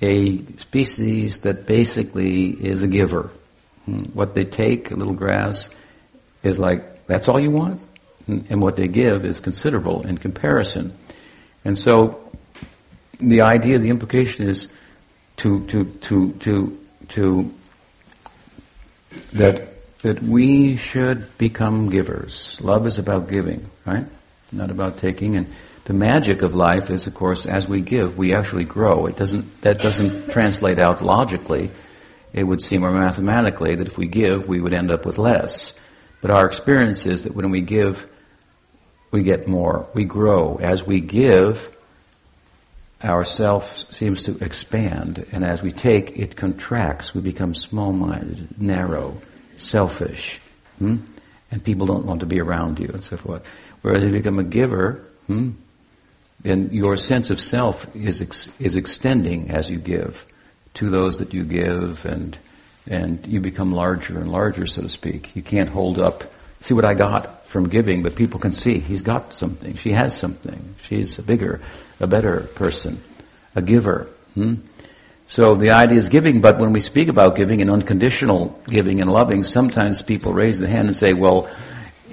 a 0.00 0.44
species 0.56 1.40
that 1.40 1.66
basically 1.66 2.50
is 2.50 2.84
a 2.84 2.86
giver. 2.86 3.30
Hmm. 3.86 4.04
What 4.14 4.36
they 4.36 4.44
take, 4.44 4.92
a 4.92 4.94
little 4.94 5.14
grass, 5.14 5.68
is 6.44 6.60
like, 6.60 7.06
that's 7.08 7.28
all 7.28 7.40
you 7.40 7.50
want? 7.50 7.80
Hmm. 8.26 8.40
And 8.50 8.62
what 8.62 8.76
they 8.76 8.86
give 8.86 9.24
is 9.24 9.40
considerable 9.40 10.06
in 10.06 10.16
comparison. 10.16 10.94
And 11.64 11.76
so, 11.76 12.30
the 13.18 13.40
idea, 13.40 13.80
the 13.80 13.90
implication 13.90 14.48
is 14.48 14.68
to, 15.38 15.66
to, 15.66 15.84
to, 15.84 16.32
to, 16.32 16.78
to, 17.08 17.54
that, 19.32 19.75
that 20.06 20.22
we 20.22 20.76
should 20.76 21.36
become 21.36 21.90
givers. 21.90 22.56
Love 22.60 22.86
is 22.86 22.96
about 22.96 23.28
giving, 23.28 23.68
right? 23.84 24.06
Not 24.52 24.70
about 24.70 24.98
taking. 24.98 25.34
And 25.34 25.52
the 25.82 25.94
magic 25.94 26.42
of 26.42 26.54
life 26.54 26.90
is, 26.90 27.08
of 27.08 27.14
course, 27.14 27.44
as 27.44 27.66
we 27.66 27.80
give, 27.80 28.16
we 28.16 28.32
actually 28.32 28.62
grow. 28.62 29.06
It 29.06 29.16
doesn't, 29.16 29.62
that 29.62 29.82
doesn't 29.82 30.30
translate 30.30 30.78
out 30.78 31.02
logically. 31.02 31.72
It 32.32 32.44
would 32.44 32.62
seem, 32.62 32.84
or 32.84 32.92
mathematically, 32.92 33.74
that 33.74 33.88
if 33.88 33.98
we 33.98 34.06
give, 34.06 34.46
we 34.46 34.60
would 34.60 34.72
end 34.72 34.92
up 34.92 35.04
with 35.04 35.18
less. 35.18 35.74
But 36.20 36.30
our 36.30 36.46
experience 36.46 37.04
is 37.04 37.24
that 37.24 37.34
when 37.34 37.50
we 37.50 37.60
give, 37.60 38.06
we 39.10 39.24
get 39.24 39.48
more. 39.48 39.88
We 39.92 40.04
grow. 40.04 40.56
As 40.62 40.86
we 40.86 41.00
give, 41.00 41.76
our 43.02 43.24
self 43.24 43.92
seems 43.92 44.22
to 44.26 44.38
expand, 44.38 45.26
and 45.32 45.44
as 45.44 45.62
we 45.62 45.72
take, 45.72 46.16
it 46.16 46.36
contracts. 46.36 47.12
We 47.12 47.22
become 47.22 47.56
small-minded, 47.56 48.62
narrow, 48.62 49.20
selfish, 49.58 50.40
hmm? 50.78 50.96
and 51.50 51.64
people 51.64 51.86
don't 51.86 52.06
want 52.06 52.20
to 52.20 52.26
be 52.26 52.40
around 52.40 52.78
you, 52.78 52.88
and 52.88 53.04
so 53.04 53.16
forth. 53.16 53.48
Whereas 53.82 54.02
if 54.02 54.08
you 54.08 54.18
become 54.18 54.38
a 54.38 54.44
giver, 54.44 55.04
hmm, 55.26 55.50
then 56.40 56.70
your 56.72 56.96
sense 56.96 57.30
of 57.30 57.40
self 57.40 57.94
is 57.94 58.20
ex- 58.20 58.50
is 58.58 58.76
extending 58.76 59.50
as 59.50 59.70
you 59.70 59.78
give 59.78 60.26
to 60.74 60.90
those 60.90 61.18
that 61.18 61.32
you 61.32 61.44
give, 61.44 62.04
and 62.04 62.36
and 62.88 63.26
you 63.26 63.40
become 63.40 63.72
larger 63.72 64.18
and 64.18 64.30
larger, 64.30 64.66
so 64.66 64.82
to 64.82 64.88
speak. 64.88 65.34
You 65.34 65.42
can't 65.42 65.68
hold 65.68 65.98
up. 65.98 66.24
See 66.60 66.74
what 66.74 66.84
I 66.84 66.94
got 66.94 67.46
from 67.46 67.68
giving, 67.68 68.02
but 68.02 68.16
people 68.16 68.40
can 68.40 68.52
see 68.52 68.78
he's 68.78 69.02
got 69.02 69.34
something. 69.34 69.76
She 69.76 69.92
has 69.92 70.16
something. 70.16 70.74
She's 70.82 71.18
a 71.18 71.22
bigger, 71.22 71.60
a 72.00 72.06
better 72.06 72.40
person, 72.54 73.02
a 73.54 73.62
giver. 73.62 74.08
Hmm? 74.34 74.56
So 75.26 75.54
the 75.56 75.70
idea 75.70 75.98
is 75.98 76.08
giving, 76.08 76.40
but 76.40 76.58
when 76.58 76.72
we 76.72 76.80
speak 76.80 77.08
about 77.08 77.34
giving 77.34 77.60
and 77.60 77.70
unconditional 77.70 78.60
giving 78.68 79.00
and 79.00 79.10
loving, 79.10 79.44
sometimes 79.44 80.00
people 80.02 80.32
raise 80.32 80.60
the 80.60 80.68
hand 80.68 80.86
and 80.86 80.96
say, 80.96 81.14
well, 81.14 81.50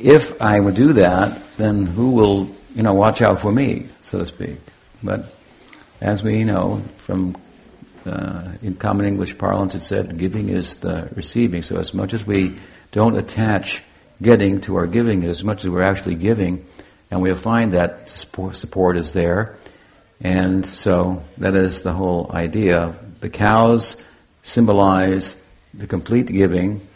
if 0.01 0.41
I 0.41 0.59
would 0.59 0.75
do 0.75 0.93
that, 0.93 1.39
then 1.57 1.85
who 1.85 2.11
will 2.11 2.49
you 2.75 2.81
know, 2.81 2.93
watch 2.93 3.21
out 3.21 3.39
for 3.39 3.51
me, 3.51 3.87
so 4.01 4.19
to 4.19 4.25
speak. 4.25 4.57
But 5.03 5.33
as 6.01 6.23
we 6.23 6.43
know 6.43 6.81
from 6.97 7.37
uh, 8.05 8.51
in 8.61 8.75
common 8.75 9.05
English 9.05 9.37
parlance, 9.37 9.75
it 9.75 9.83
said 9.83 10.17
giving 10.17 10.49
is 10.49 10.77
the 10.77 11.09
receiving. 11.15 11.61
So 11.61 11.77
as 11.77 11.93
much 11.93 12.13
as 12.13 12.25
we 12.25 12.57
don't 12.91 13.15
attach 13.15 13.83
getting 14.21 14.61
to 14.61 14.75
our 14.75 14.87
giving, 14.87 15.23
as 15.23 15.43
much 15.43 15.63
as 15.63 15.69
we're 15.69 15.83
actually 15.83 16.15
giving, 16.15 16.65
and 17.11 17.21
we'll 17.21 17.35
find 17.35 17.73
that 17.73 18.09
support 18.09 18.97
is 18.97 19.13
there. 19.13 19.55
And 20.23 20.65
so 20.65 21.21
that 21.37 21.53
is 21.53 21.83
the 21.83 21.91
whole 21.91 22.31
idea. 22.33 22.97
The 23.19 23.29
cows 23.29 23.97
symbolize 24.41 25.35
the 25.73 25.85
complete 25.85 26.27
giving, 26.27 26.87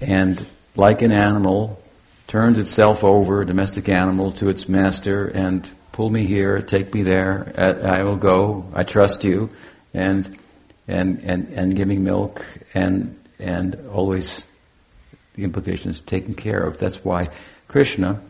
and 0.00 0.44
like 0.76 1.02
an 1.02 1.12
animal, 1.12 1.82
turns 2.26 2.58
itself 2.58 3.04
over, 3.04 3.44
domestic 3.44 3.88
animal, 3.88 4.32
to 4.32 4.48
its 4.50 4.68
master, 4.68 5.26
and 5.26 5.68
pull 5.92 6.10
me 6.10 6.26
here, 6.26 6.60
take 6.60 6.92
me 6.94 7.02
there, 7.02 7.52
I 7.56 8.02
will 8.02 8.16
go, 8.16 8.66
I 8.74 8.84
trust 8.84 9.24
you, 9.24 9.50
and 9.94 10.38
and 10.86 11.20
and 11.24 11.48
and 11.54 11.76
giving 11.76 12.04
milk, 12.04 12.44
and 12.74 13.16
and 13.38 13.76
always 13.92 14.44
the 15.34 15.44
implication 15.44 15.90
is 15.90 16.00
taken 16.00 16.34
care 16.34 16.60
of. 16.60 16.78
That's 16.78 17.04
why 17.04 17.28
Krishna 17.68 18.20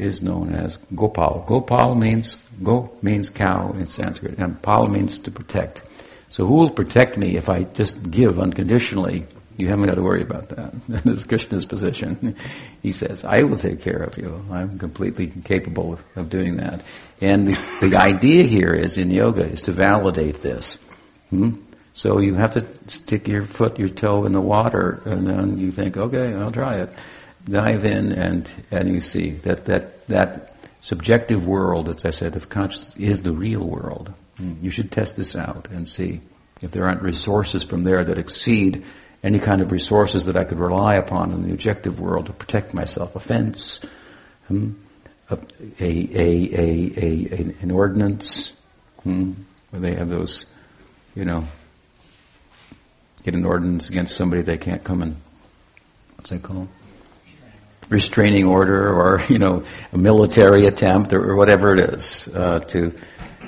is 0.00 0.22
known 0.22 0.54
as 0.54 0.78
Gopal. 0.94 1.44
Gopal 1.46 1.94
means 1.94 2.38
go 2.62 2.90
means 3.02 3.30
cow 3.30 3.72
in 3.72 3.86
Sanskrit, 3.86 4.38
and 4.38 4.60
pal 4.62 4.88
means 4.88 5.18
to 5.20 5.30
protect. 5.30 5.82
So 6.30 6.46
who 6.46 6.54
will 6.54 6.70
protect 6.70 7.16
me 7.16 7.36
if 7.36 7.48
I 7.48 7.64
just 7.64 8.10
give 8.10 8.38
unconditionally? 8.38 9.26
You 9.56 9.68
haven't 9.68 9.86
got 9.86 9.96
to 9.96 10.02
worry 10.02 10.22
about 10.22 10.48
that. 10.50 10.72
That 10.88 11.06
is 11.06 11.24
Krishna's 11.24 11.66
position. 11.66 12.34
He 12.82 12.92
says, 12.92 13.24
I 13.24 13.42
will 13.42 13.58
take 13.58 13.82
care 13.82 14.02
of 14.02 14.16
you. 14.16 14.42
I'm 14.50 14.78
completely 14.78 15.26
capable 15.44 15.98
of 16.16 16.30
doing 16.30 16.56
that. 16.56 16.82
And 17.20 17.46
the, 17.46 17.58
the 17.82 17.96
idea 17.96 18.44
here 18.44 18.72
is 18.72 18.96
in 18.96 19.10
yoga 19.10 19.44
is 19.44 19.60
to 19.62 19.72
validate 19.72 20.40
this. 20.40 20.78
Hmm? 21.28 21.60
So 21.92 22.20
you 22.20 22.36
have 22.36 22.52
to 22.52 22.64
stick 22.86 23.28
your 23.28 23.44
foot, 23.44 23.78
your 23.78 23.90
toe 23.90 24.24
in 24.24 24.32
the 24.32 24.40
water, 24.40 25.02
and 25.04 25.26
then 25.26 25.58
you 25.58 25.70
think, 25.70 25.98
okay, 25.98 26.32
I'll 26.32 26.50
try 26.50 26.76
it. 26.76 26.90
Dive 27.44 27.84
in, 27.84 28.12
and 28.12 28.50
and 28.70 28.88
you 28.88 29.00
see 29.00 29.30
that 29.30 29.64
that 29.66 30.06
that 30.08 30.54
subjective 30.80 31.46
world, 31.46 31.88
as 31.88 32.04
I 32.04 32.10
said, 32.10 32.36
of 32.36 32.48
consciousness 32.48 32.96
is 32.96 33.22
the 33.22 33.32
real 33.32 33.64
world. 33.64 34.12
Hmm. 34.36 34.54
You 34.62 34.70
should 34.70 34.90
test 34.90 35.16
this 35.16 35.34
out 35.34 35.68
and 35.70 35.88
see 35.88 36.20
if 36.60 36.70
there 36.70 36.86
aren't 36.86 37.02
resources 37.02 37.62
from 37.62 37.84
there 37.84 38.04
that 38.04 38.18
exceed 38.18 38.84
any 39.22 39.38
kind 39.38 39.60
of 39.60 39.72
resources 39.72 40.26
that 40.26 40.36
I 40.36 40.44
could 40.44 40.58
rely 40.58 40.94
upon 40.94 41.32
in 41.32 41.42
the 41.46 41.52
objective 41.52 42.00
world 42.00 42.26
to 42.26 42.32
protect 42.32 42.72
myself. 42.72 43.16
A 43.16 43.20
fence, 43.20 43.80
hmm? 44.48 44.72
a, 45.28 45.38
a, 45.78 46.18
a, 46.18 46.94
a, 46.96 47.54
an 47.60 47.70
ordinance, 47.70 48.52
hmm? 49.02 49.32
where 49.70 49.80
they 49.80 49.94
have 49.94 50.08
those 50.08 50.46
you 51.14 51.24
know, 51.24 51.44
get 53.22 53.34
an 53.34 53.44
ordinance 53.44 53.88
against 53.88 54.16
somebody 54.16 54.42
they 54.42 54.58
can't 54.58 54.84
come 54.84 55.02
and 55.02 55.16
what's 56.16 56.30
that 56.30 56.42
called? 56.42 56.68
Restraining 57.90 58.46
order, 58.46 58.88
or 58.88 59.22
you 59.28 59.38
know, 59.38 59.64
a 59.92 59.98
military 59.98 60.64
attempt, 60.66 61.12
or, 61.12 61.36
whatever 61.36 61.74
it 61.74 61.80
is, 61.80 62.28
uh, 62.28 62.60
to 62.60 62.98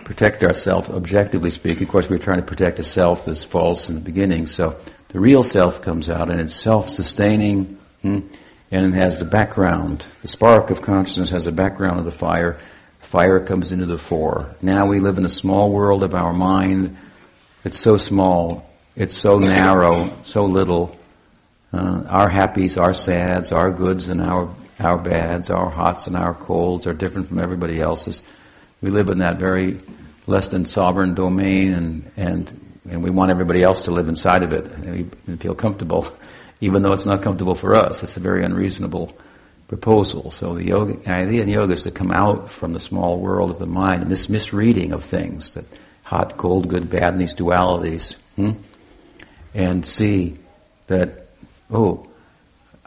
protect 0.04 0.44
ourselves. 0.44 0.90
Objectively 0.90 1.50
speaking, 1.50 1.84
of 1.84 1.88
course, 1.88 2.10
we're 2.10 2.18
trying 2.18 2.40
to 2.40 2.46
protect 2.46 2.78
a 2.78 2.84
self 2.84 3.24
that's 3.24 3.44
false 3.44 3.88
in 3.88 3.94
the 3.94 4.00
beginning. 4.00 4.46
So 4.46 4.78
the 5.08 5.20
real 5.20 5.42
self 5.42 5.80
comes 5.80 6.10
out, 6.10 6.28
and 6.28 6.40
it's 6.40 6.54
self-sustaining, 6.54 7.78
hmm, 8.02 8.20
and 8.70 8.94
it 8.94 8.96
has 8.96 9.18
the 9.18 9.24
background. 9.24 10.06
The 10.20 10.28
spark 10.28 10.68
of 10.68 10.82
consciousness 10.82 11.30
has 11.30 11.46
a 11.46 11.52
background 11.52 11.98
of 11.98 12.04
the 12.04 12.10
fire. 12.10 12.58
Fire 13.00 13.40
comes 13.40 13.72
into 13.72 13.86
the 13.86 13.98
fore. 13.98 14.54
Now 14.60 14.86
we 14.86 15.00
live 15.00 15.16
in 15.16 15.24
a 15.24 15.30
small 15.30 15.72
world 15.72 16.02
of 16.02 16.14
our 16.14 16.34
mind 16.34 16.96
it's 17.64 17.78
so 17.78 17.96
small, 17.96 18.68
it's 18.96 19.16
so 19.16 19.38
narrow, 19.38 20.18
so 20.22 20.46
little. 20.46 20.96
Uh, 21.72 22.02
our 22.08 22.28
happies, 22.28 22.80
our 22.80 22.92
sads, 22.92 23.52
our 23.52 23.70
goods 23.70 24.08
and 24.08 24.20
our, 24.20 24.54
our 24.78 24.98
bads, 24.98 25.50
our 25.50 25.70
hots 25.70 26.06
and 26.06 26.16
our 26.16 26.34
colds 26.34 26.86
are 26.86 26.92
different 26.92 27.28
from 27.28 27.38
everybody 27.38 27.80
else's. 27.80 28.22
We 28.82 28.90
live 28.90 29.08
in 29.08 29.18
that 29.18 29.38
very 29.38 29.80
less 30.26 30.48
than 30.48 30.66
sovereign 30.66 31.14
domain 31.14 31.72
and, 31.72 32.10
and, 32.16 32.80
and 32.88 33.02
we 33.02 33.10
want 33.10 33.30
everybody 33.30 33.62
else 33.62 33.84
to 33.84 33.90
live 33.90 34.08
inside 34.08 34.42
of 34.42 34.52
it 34.52 34.66
and 34.66 35.40
feel 35.40 35.54
comfortable, 35.54 36.06
even 36.60 36.82
though 36.82 36.92
it's 36.92 37.06
not 37.06 37.22
comfortable 37.22 37.54
for 37.54 37.74
us. 37.74 38.02
It's 38.02 38.16
a 38.16 38.20
very 38.20 38.44
unreasonable 38.44 39.16
proposal. 39.68 40.30
So 40.30 40.54
the 40.54 40.66
yoga, 40.66 41.10
idea 41.10 41.42
in 41.42 41.48
yoga 41.48 41.72
is 41.72 41.84
to 41.84 41.90
come 41.90 42.12
out 42.12 42.50
from 42.50 42.74
the 42.74 42.80
small 42.80 43.18
world 43.18 43.50
of 43.50 43.58
the 43.58 43.66
mind 43.66 44.02
and 44.02 44.10
this 44.10 44.28
misreading 44.28 44.92
of 44.92 45.02
things 45.02 45.52
that 45.52 45.64
hot, 46.02 46.36
cold, 46.36 46.68
good, 46.68 46.90
bad, 46.90 47.14
and 47.14 47.20
these 47.20 47.34
dualities, 47.34 48.16
hmm? 48.36 48.50
and 49.54 49.86
see 49.86 50.36
that, 50.88 51.21
oh, 51.72 52.06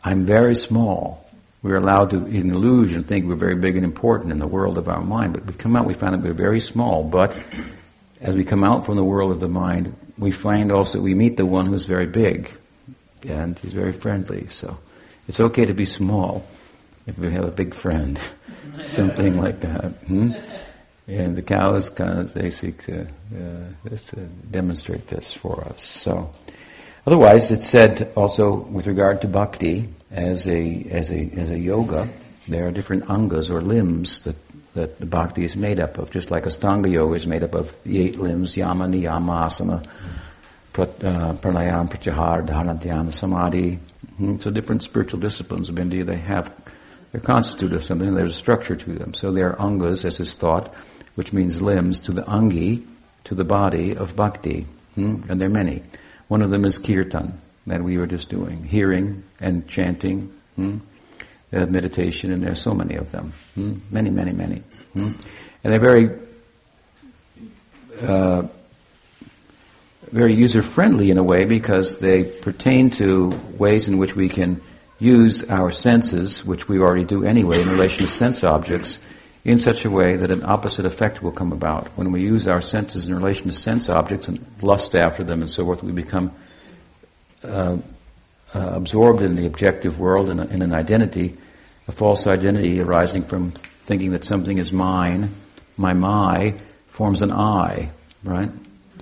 I'm 0.03 0.25
very 0.25 0.55
small. 0.55 1.29
We're 1.63 1.77
allowed 1.77 2.11
to, 2.11 2.17
in 2.27 2.51
illusion, 2.51 3.03
think 3.03 3.25
we're 3.25 3.35
very 3.35 3.55
big 3.55 3.75
and 3.75 3.83
important 3.83 4.31
in 4.31 4.39
the 4.39 4.47
world 4.47 4.77
of 4.77 4.87
our 4.87 5.01
mind, 5.01 5.33
but 5.33 5.45
we 5.45 5.53
come 5.53 5.75
out, 5.75 5.85
we 5.87 5.95
find 5.95 6.13
that 6.13 6.21
we're 6.21 6.33
very 6.33 6.59
small. 6.59 7.03
But 7.03 7.35
as 8.21 8.35
we 8.35 8.43
come 8.43 8.63
out 8.63 8.85
from 8.85 8.97
the 8.97 9.03
world 9.03 9.31
of 9.31 9.39
the 9.39 9.47
mind, 9.47 9.95
we 10.17 10.31
find 10.31 10.71
also 10.71 11.01
we 11.01 11.15
meet 11.15 11.37
the 11.37 11.45
one 11.45 11.65
who's 11.65 11.85
very 11.85 12.05
big, 12.05 12.51
and 13.27 13.57
he's 13.57 13.73
very 13.73 13.91
friendly. 13.91 14.47
So 14.47 14.77
it's 15.27 15.39
okay 15.39 15.65
to 15.65 15.73
be 15.73 15.85
small 15.85 16.45
if 17.07 17.17
we 17.17 17.31
have 17.31 17.45
a 17.45 17.51
big 17.51 17.73
friend, 17.73 18.19
something 18.83 19.37
like 19.37 19.61
that. 19.61 19.85
Hmm? 20.07 20.33
And 21.07 21.35
the 21.35 21.41
cows 21.41 21.89
kind 21.89 22.19
of 22.19 22.33
they 22.33 22.49
seek 22.49 22.79
to, 22.83 23.01
uh, 23.03 23.89
to 23.95 24.15
demonstrate 24.49 25.07
this 25.07 25.31
for 25.31 25.63
us. 25.65 25.83
So, 25.83 26.31
otherwise, 27.05 27.51
it's 27.51 27.67
said 27.67 28.11
also 28.15 28.55
with 28.55 28.87
regard 28.87 29.21
to 29.21 29.27
bhakti 29.27 29.89
as 30.11 30.47
a 30.47 30.85
as 30.91 31.11
a 31.11 31.29
as 31.35 31.49
a 31.51 31.59
yoga, 31.59 32.07
there 32.47 32.67
are 32.67 32.71
different 32.71 33.05
angas 33.05 33.49
or 33.49 33.61
limbs 33.61 34.21
that 34.21 34.35
that 34.73 34.99
the 34.99 35.05
bhakti 35.05 35.43
is 35.43 35.55
made 35.55 35.79
up 35.79 35.97
of. 35.97 36.11
Just 36.11 36.31
like 36.31 36.43
Astanga 36.43 36.91
yoga 36.91 37.15
is 37.15 37.25
made 37.25 37.43
up 37.43 37.55
of 37.55 37.73
the 37.83 37.99
eight 37.99 38.19
limbs: 38.19 38.57
yama, 38.57 38.85
niyama, 38.85 39.45
asana, 39.45 39.85
uh, 40.77 41.33
pranayam, 41.33 41.89
pratyahara, 41.89 42.45
dharana, 42.45 42.81
dhyana, 42.81 43.13
samadhi. 43.13 43.79
Hmm, 44.17 44.39
so 44.39 44.49
different 44.49 44.83
spiritual 44.83 45.19
disciplines 45.19 45.69
of 45.69 45.77
India, 45.77 46.03
they 46.03 46.17
have, 46.17 46.53
they're 47.11 47.21
constituted 47.21 47.75
of 47.75 47.83
something, 47.83 48.13
there's 48.13 48.31
a 48.31 48.33
structure 48.33 48.75
to 48.75 48.93
them. 48.93 49.13
So 49.13 49.31
they 49.31 49.41
are 49.41 49.55
angas, 49.55 50.05
as 50.05 50.19
is 50.19 50.35
thought, 50.35 50.73
which 51.15 51.33
means 51.33 51.61
limbs, 51.61 51.99
to 52.01 52.11
the 52.11 52.23
angi, 52.23 52.85
to 53.25 53.35
the 53.35 53.43
body 53.43 53.95
of 53.95 54.15
bhakti. 54.15 54.67
Hmm? 54.95 55.23
And 55.29 55.39
there 55.41 55.47
are 55.47 55.51
many. 55.51 55.83
One 56.27 56.41
of 56.41 56.49
them 56.49 56.65
is 56.65 56.77
kirtan, 56.77 57.39
that 57.67 57.83
we 57.83 57.97
were 57.97 58.07
just 58.07 58.29
doing, 58.29 58.63
hearing 58.63 59.23
and 59.39 59.67
chanting, 59.67 60.33
hmm? 60.55 60.77
uh, 61.53 61.65
meditation, 61.65 62.31
and 62.31 62.43
there 62.43 62.51
are 62.51 62.55
so 62.55 62.73
many 62.73 62.95
of 62.95 63.11
them. 63.11 63.33
Hmm? 63.53 63.75
Many, 63.91 64.09
many, 64.09 64.31
many. 64.31 64.63
Hmm? 64.93 65.11
And 65.63 65.73
they're 65.73 65.79
very, 65.79 66.09
uh, 68.01 68.43
very 70.11 70.33
user 70.33 70.61
friendly 70.61 71.11
in 71.11 71.17
a 71.17 71.23
way 71.23 71.45
because 71.45 71.99
they 71.99 72.23
pertain 72.23 72.89
to 72.91 73.29
ways 73.57 73.87
in 73.87 73.97
which 73.97 74.15
we 74.15 74.29
can 74.29 74.61
use 74.99 75.43
our 75.49 75.71
senses, 75.71 76.45
which 76.45 76.67
we 76.67 76.79
already 76.79 77.03
do 77.03 77.23
anyway 77.23 77.61
in 77.61 77.69
relation 77.69 78.05
to 78.05 78.11
sense 78.11 78.43
objects, 78.43 78.99
in 79.45 79.59
such 79.59 79.85
a 79.85 79.91
way 79.91 80.15
that 80.15 80.31
an 80.31 80.43
opposite 80.43 80.87
effect 80.87 81.21
will 81.21 81.31
come 81.31 81.53
about. 81.53 81.87
When 81.97 82.11
we 82.11 82.21
use 82.21 82.47
our 82.47 82.61
senses 82.61 83.07
in 83.07 83.15
relation 83.15 83.45
to 83.45 83.53
sense 83.53 83.89
objects 83.89 84.27
and 84.27 84.43
lust 84.61 84.95
after 84.95 85.23
them 85.23 85.41
and 85.41 85.49
so 85.49 85.63
forth, 85.63 85.83
we 85.83 85.91
become 85.91 86.33
uh, 87.43 87.77
uh, 88.55 88.59
absorbed 88.59 89.21
in 89.21 89.35
the 89.35 89.45
objective 89.45 89.99
world 89.99 90.29
in, 90.29 90.39
a, 90.39 90.45
in, 90.45 90.63
an 90.63 90.73
identity, 90.73 91.37
a 91.87 91.91
false 91.91 92.25
identity 92.25 92.81
arising 92.81 93.23
from 93.23 93.51
thinking 93.51 94.11
that 94.11 94.25
something 94.25 94.57
is 94.57 94.71
mine. 94.71 95.29
My 95.77 95.93
my 95.93 96.55
forms 96.87 97.21
an 97.21 97.31
I, 97.31 97.91
right? 98.23 98.49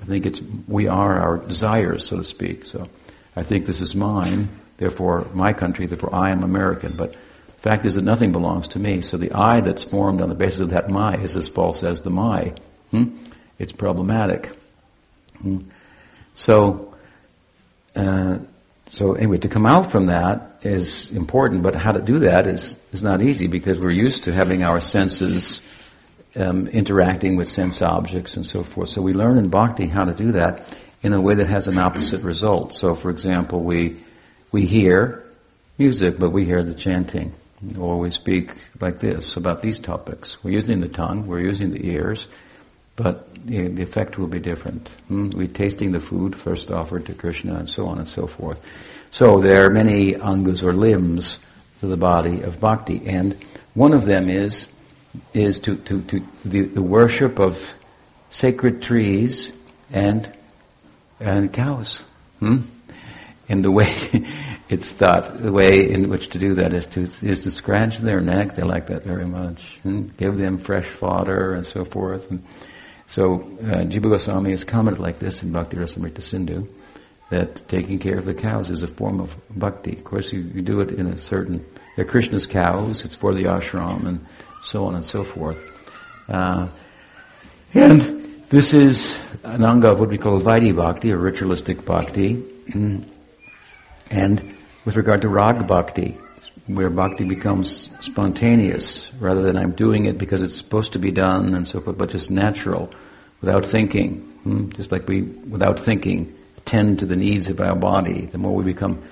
I 0.01 0.05
think 0.05 0.25
it's 0.25 0.41
we 0.67 0.87
are 0.87 1.19
our 1.19 1.37
desires, 1.37 2.05
so 2.05 2.17
to 2.17 2.23
speak. 2.23 2.65
So 2.65 2.89
I 3.35 3.43
think 3.43 3.65
this 3.65 3.79
is 3.79 3.95
mine, 3.95 4.49
therefore 4.77 5.27
my 5.33 5.53
country, 5.53 5.85
therefore 5.85 6.13
I 6.13 6.31
am 6.31 6.43
American. 6.43 6.97
But 6.97 7.15
Fact 7.63 7.85
is 7.85 7.95
that 7.95 8.03
nothing 8.03 8.33
belongs 8.33 8.67
to 8.67 8.77
me, 8.77 8.99
so 8.99 9.15
the 9.15 9.31
I 9.31 9.61
that's 9.61 9.85
formed 9.85 10.19
on 10.19 10.27
the 10.27 10.35
basis 10.35 10.59
of 10.59 10.71
that 10.71 10.89
my 10.89 11.15
is 11.15 11.37
as 11.37 11.47
false 11.47 11.81
as 11.81 12.01
the 12.01 12.09
my. 12.09 12.51
Hmm? 12.91 13.17
It's 13.57 13.71
problematic. 13.71 14.47
Hmm? 15.41 15.59
So, 16.35 16.93
uh, 17.95 18.39
so 18.87 19.13
anyway, 19.13 19.37
to 19.37 19.47
come 19.47 19.65
out 19.65 19.89
from 19.89 20.07
that 20.07 20.57
is 20.63 21.09
important, 21.11 21.63
but 21.63 21.73
how 21.73 21.93
to 21.93 22.01
do 22.01 22.19
that 22.19 22.47
is, 22.47 22.75
is 22.91 23.01
not 23.01 23.21
easy 23.21 23.47
because 23.47 23.79
we're 23.79 23.91
used 23.91 24.25
to 24.25 24.33
having 24.33 24.61
our 24.61 24.81
senses 24.81 25.61
um, 26.35 26.67
interacting 26.67 27.37
with 27.37 27.47
sense 27.47 27.81
objects 27.81 28.35
and 28.35 28.45
so 28.45 28.63
forth. 28.63 28.89
So 28.89 29.01
we 29.01 29.13
learn 29.13 29.37
in 29.37 29.47
bhakti 29.47 29.87
how 29.87 30.03
to 30.03 30.13
do 30.13 30.33
that 30.33 30.77
in 31.01 31.13
a 31.13 31.21
way 31.21 31.35
that 31.35 31.47
has 31.47 31.69
an 31.69 31.77
opposite 31.77 32.23
result. 32.23 32.73
So, 32.73 32.93
for 32.93 33.09
example, 33.09 33.61
we 33.61 34.03
we 34.51 34.65
hear 34.65 35.23
music, 35.77 36.19
but 36.19 36.31
we 36.31 36.43
hear 36.43 36.61
the 36.61 36.73
chanting. 36.73 37.33
Or 37.77 37.99
we 37.99 38.11
speak 38.11 38.51
like 38.79 38.99
this 38.99 39.37
about 39.37 39.61
these 39.61 39.79
topics. 39.79 40.43
We're 40.43 40.51
using 40.51 40.81
the 40.81 40.87
tongue, 40.87 41.27
we're 41.27 41.41
using 41.41 41.71
the 41.71 41.85
ears, 41.87 42.27
but 42.95 43.33
the, 43.45 43.67
the 43.67 43.83
effect 43.83 44.17
will 44.17 44.27
be 44.27 44.39
different. 44.39 44.89
Hmm? 45.07 45.29
We're 45.29 45.47
tasting 45.47 45.91
the 45.91 45.99
food 45.99 46.35
first 46.35 46.71
offered 46.71 47.05
to 47.07 47.13
Krishna 47.13 47.55
and 47.55 47.69
so 47.69 47.87
on 47.87 47.97
and 47.97 48.07
so 48.07 48.27
forth. 48.27 48.61
So 49.11 49.41
there 49.41 49.65
are 49.65 49.69
many 49.69 50.13
angas 50.13 50.63
or 50.63 50.73
limbs 50.73 51.39
to 51.79 51.87
the 51.87 51.97
body 51.97 52.41
of 52.41 52.59
bhakti, 52.59 53.01
and 53.05 53.37
one 53.73 53.93
of 53.93 54.05
them 54.05 54.29
is 54.29 54.67
is 55.33 55.59
to, 55.59 55.75
to, 55.75 56.01
to 56.01 56.25
the, 56.43 56.61
the 56.61 56.81
worship 56.81 57.39
of 57.39 57.75
sacred 58.29 58.81
trees 58.81 59.51
and 59.91 60.31
and 61.19 61.53
cows. 61.53 62.01
Hmm? 62.39 62.61
And 63.53 63.63
the 63.63 63.69
way 63.69 63.93
it's 64.69 64.91
thought, 64.93 65.37
the 65.37 65.51
way 65.51 65.87
in 65.87 66.09
which 66.09 66.29
to 66.29 66.39
do 66.39 66.55
that 66.55 66.73
is 66.73 66.87
to 66.87 67.07
is 67.21 67.41
to 67.41 67.51
scratch 67.51 67.99
their 67.99 68.19
neck. 68.19 68.55
They 68.55 68.63
like 68.63 68.87
that 68.87 69.03
very 69.03 69.27
much. 69.27 69.77
Hmm? 69.83 70.07
Give 70.17 70.35
them 70.39 70.57
fresh 70.57 70.87
fodder 70.87 71.53
and 71.53 71.67
so 71.67 71.85
forth. 71.85 72.31
And 72.31 72.43
so 73.05 73.35
uh, 73.35 73.85
Jiva 73.85 74.09
Goswami 74.09 74.49
has 74.49 74.63
commented 74.63 74.99
like 74.99 75.19
this 75.19 75.43
in 75.43 75.51
Bhakti 75.51 75.77
Rasamrita 75.77 76.23
Sindhu 76.23 76.67
that 77.29 77.67
taking 77.67 77.99
care 77.99 78.17
of 78.17 78.25
the 78.25 78.33
cows 78.33 78.71
is 78.71 78.81
a 78.81 78.87
form 78.87 79.19
of 79.19 79.37
bhakti. 79.51 79.93
Of 79.97 80.03
course, 80.03 80.33
you, 80.33 80.39
you 80.39 80.63
do 80.63 80.79
it 80.79 80.89
in 80.89 81.05
a 81.05 81.17
certain. 81.19 81.63
They're 81.95 82.05
Krishna's 82.05 82.47
cows. 82.47 83.05
It's 83.05 83.15
for 83.15 83.35
the 83.35 83.43
ashram 83.43 84.07
and 84.07 84.25
so 84.63 84.85
on 84.85 84.95
and 84.95 85.05
so 85.05 85.23
forth. 85.23 85.61
Uh, 86.27 86.69
and 87.75 88.01
this 88.49 88.73
is 88.73 89.15
an 89.43 89.63
anga 89.63 89.91
of 89.91 89.99
what 89.99 90.09
we 90.09 90.17
call 90.17 90.41
Vaidhi 90.41 90.75
Bhakti, 90.75 91.11
or 91.11 91.19
ritualistic 91.19 91.85
Bhakti. 91.85 93.11
And 94.09 94.55
with 94.85 94.95
regard 94.95 95.21
to 95.21 95.29
Rag 95.29 95.65
Bhakti, 95.67 96.17
where 96.67 96.89
Bhakti 96.89 97.23
becomes 97.25 97.89
spontaneous, 97.99 99.11
rather 99.19 99.41
than 99.41 99.57
I'm 99.57 99.71
doing 99.71 100.05
it 100.05 100.17
because 100.17 100.41
it's 100.41 100.55
supposed 100.55 100.93
to 100.93 100.99
be 100.99 101.11
done 101.11 101.53
and 101.53 101.67
so 101.67 101.81
forth, 101.81 101.97
but 101.97 102.09
just 102.09 102.31
natural, 102.31 102.91
without 103.41 103.65
thinking. 103.65 104.19
Hmm? 104.43 104.69
Just 104.69 104.91
like 104.91 105.07
we, 105.07 105.21
without 105.21 105.79
thinking, 105.79 106.33
tend 106.65 106.99
to 106.99 107.05
the 107.05 107.15
needs 107.15 107.49
of 107.49 107.59
our 107.59 107.75
body. 107.75 108.27
The 108.27 108.37
more 108.37 108.55
we 108.55 108.63
become 108.63 109.03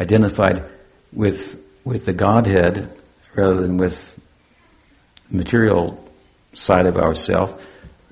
identified 0.00 0.64
with, 1.12 1.62
with 1.84 2.06
the 2.06 2.12
Godhead, 2.12 2.90
rather 3.34 3.60
than 3.60 3.76
with 3.76 4.18
the 5.30 5.36
material 5.36 6.02
side 6.54 6.86
of 6.86 6.96
ourself, 6.96 7.60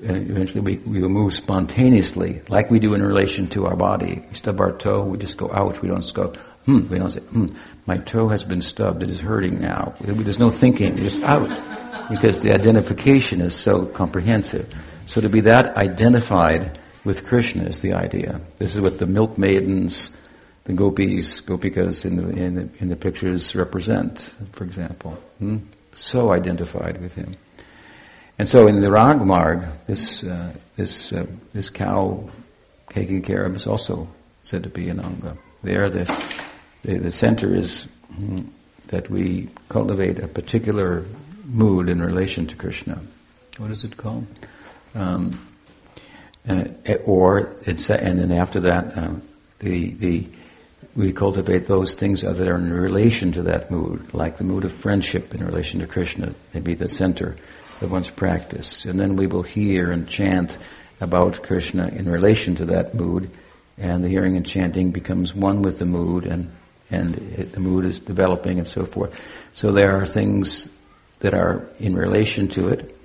eventually 0.03 0.61
we, 0.61 0.77
we 0.79 1.01
will 1.01 1.09
move 1.09 1.33
spontaneously, 1.33 2.43
like 2.49 2.71
we 2.71 2.79
do 2.79 2.95
in 2.95 3.03
relation 3.03 3.47
to 3.49 3.67
our 3.67 3.77
body. 3.77 4.25
We 4.29 4.35
stub 4.35 4.61
our 4.61 4.73
toe, 4.73 5.05
we 5.05 5.19
just 5.19 5.37
go 5.37 5.51
ouch, 5.53 5.81
we 5.81 5.89
don't 5.89 6.15
go, 6.15 6.35
hmm, 6.65 6.89
we 6.89 6.99
don't 6.99 7.11
say, 7.11 7.21
hmm, 7.21 7.49
my 7.87 7.99
toe 7.99 8.29
has 8.29 8.45
been 8.45 8.63
stubbed, 8.63 9.03
it 9.03 9.11
is 9.11 9.21
hurting 9.21 9.61
now. 9.61 9.95
There's 10.01 10.39
no 10.39 10.51
thinking, 10.51 10.97
just 10.97 11.23
out. 11.23 11.49
Because 12.11 12.41
the 12.41 12.53
identification 12.53 13.41
is 13.41 13.55
so 13.55 13.87
comprehensive. 13.87 14.73
So 15.07 15.21
to 15.21 15.29
be 15.29 15.41
that 15.41 15.77
identified 15.77 16.79
with 17.05 17.25
Krishna 17.27 17.65
is 17.65 17.81
the 17.81 17.95
idea. 17.95 18.41
This 18.59 18.75
is 18.75 18.81
what 18.81 18.99
the 18.99 19.07
milk 19.07 19.39
maidens, 19.39 20.11
the 20.65 20.73
gopis, 20.73 21.41
gopikas 21.41 22.05
in 22.05 22.17
the, 22.17 22.29
in 22.31 22.55
the, 22.55 22.69
in 22.79 22.89
the 22.89 22.97
pictures 22.97 23.55
represent, 23.55 24.35
for 24.53 24.65
example. 24.65 25.13
Hmm? 25.39 25.59
So 25.93 26.33
identified 26.33 27.01
with 27.01 27.15
him. 27.15 27.37
And 28.39 28.49
so 28.49 28.67
in 28.67 28.81
the 28.81 28.89
Ragmarg, 28.89 29.69
this, 29.87 30.25
uh, 30.25 30.53
this, 30.77 31.13
uh, 31.13 31.27
this 31.53 31.71
cow 31.71 32.29
taking 32.89 33.23
care 33.23 33.45
of 33.45 33.55
is 33.57 33.67
also 33.67 34.09
said 34.43 34.63
to 34.65 34.69
be 34.69 34.89
an 34.89 35.01
anga. 35.01 35.37
There, 35.63 35.89
the, 35.89 36.05
the, 36.83 36.99
the 36.99 37.11
center 37.11 37.55
is 37.55 37.87
mm, 38.15 38.47
that 38.89 39.09
we 39.11 39.49
cultivate 39.69 40.19
a 40.19 40.29
particular 40.29 41.05
mood 41.45 41.89
in 41.89 42.03
relation 42.03 42.47
to 42.49 42.57
Krishna. 42.57 43.01
What 43.59 43.71
is 43.71 43.85
it 43.85 43.97
called? 43.97 44.27
Um, 44.95 45.39
uh, 46.49 46.65
or 47.05 47.55
it's, 47.65 47.89
and 47.91 48.19
then 48.19 48.33
after 48.33 48.61
that, 48.61 48.99
um, 48.99 49.23
the 49.61 49.95
the 49.95 50.27
we 50.95 51.13
cultivate 51.13 51.67
those 51.67 51.95
things 51.95 52.21
that 52.21 52.41
are 52.41 52.57
in 52.57 52.73
relation 52.73 53.33
to 53.33 53.43
that 53.43 53.71
mood, 53.71 54.13
like 54.13 54.37
the 54.37 54.45
mood 54.45 54.65
of 54.65 54.73
friendship 54.73 55.35
in 55.35 55.45
relation 55.45 55.81
to 55.81 55.87
Krishna, 55.87 56.35
maybe 56.53 56.75
the 56.75 56.89
center 56.89 57.37
of 57.83 57.93
one's 57.93 58.11
practice. 58.11 58.85
And 58.85 58.99
then 58.99 59.17
we 59.17 59.27
will 59.27 59.43
hear 59.43 59.91
and 59.91 60.09
chant 60.09 60.57
about 61.01 61.43
Krishna 61.43 61.89
in 61.89 62.09
relation 62.09 62.55
to 62.57 62.65
that 62.67 62.95
mood, 62.95 63.31
and 63.79 64.05
the 64.05 64.09
hearing 64.09 64.37
and 64.37 64.47
chanting 64.47 64.91
becomes 64.91 65.35
one 65.35 65.63
with 65.63 65.79
the 65.79 65.87
mood, 65.87 66.25
and 66.25 66.51
and 66.93 67.17
it, 67.39 67.53
the 67.53 67.61
mood 67.61 67.85
is 67.85 68.01
developing 68.01 68.59
and 68.59 68.69
so 68.69 68.85
forth. 68.85 69.19
So 69.55 69.73
there 69.73 69.97
are 69.97 70.07
things 70.07 70.69
that 71.21 71.35
are 71.35 71.67
in 71.79 71.97
relation 71.97 72.49
to 72.49 72.69
it, 72.69 72.97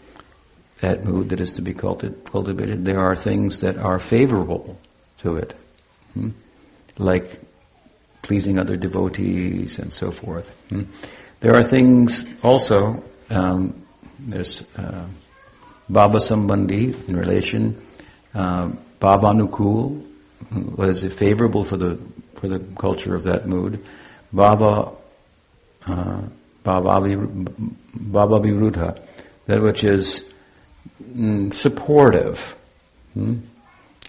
that 0.81 1.05
mood 1.05 1.29
that 1.29 1.39
is 1.39 1.53
to 1.53 1.61
be 1.61 1.73
cultivated. 1.73 2.85
There 2.85 2.99
are 2.99 3.15
things 3.15 3.61
that 3.61 3.77
are 3.77 3.97
favorable 3.97 4.77
to 5.19 5.37
it, 5.37 5.55
hmm? 6.13 6.29
like 6.97 7.39
pleasing 8.21 8.59
other 8.59 8.75
devotees 8.75 9.79
and 9.79 9.93
so 9.93 10.11
forth. 10.11 10.49
Hmm? 10.69 10.81
There 11.39 11.55
are 11.55 11.63
things 11.63 12.25
also, 12.43 13.03
um, 13.29 13.86
there's 14.27 14.61
uh, 14.77 15.07
Bhava 15.89 16.17
Sambandhi 16.17 17.07
in 17.07 17.15
relation, 17.15 17.81
uh, 18.35 18.69
Bhavanukul, 18.99 20.03
it, 21.03 21.13
favorable 21.13 21.63
for 21.63 21.77
the 21.77 21.97
for 22.35 22.47
the 22.47 22.59
culture 22.77 23.15
of 23.15 23.23
that 23.23 23.47
mood. 23.47 23.83
Bhava, 24.33 24.95
uh, 25.87 26.21
Bhava, 26.63 27.01
that 29.45 29.61
which 29.61 29.83
is 29.83 30.25
mm, 31.03 31.51
supportive. 31.53 32.55
Hmm? 33.13 33.37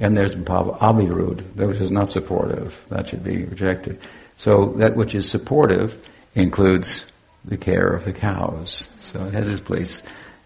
And 0.01 0.17
there's 0.17 0.35
Bhava 0.35 0.79
Avirud, 0.79 1.55
that 1.55 1.67
which 1.67 1.81
is 1.81 1.91
not 1.91 2.11
supportive. 2.13 2.85
That 2.89 3.09
should 3.09 3.25
be 3.25 3.45
rejected. 3.45 4.01
So 4.37 4.75
that 4.77 4.97
which 4.97 5.15
is 5.15 5.29
supportive 5.29 5.97
includes 6.35 7.05
the 7.45 7.57
care 7.57 7.89
of 7.89 8.05
the 8.05 8.13
cows. 8.13 8.89
So 9.13 9.25
it 9.25 9.35
has 9.35 9.49
its 9.49 9.61
place 9.61 10.03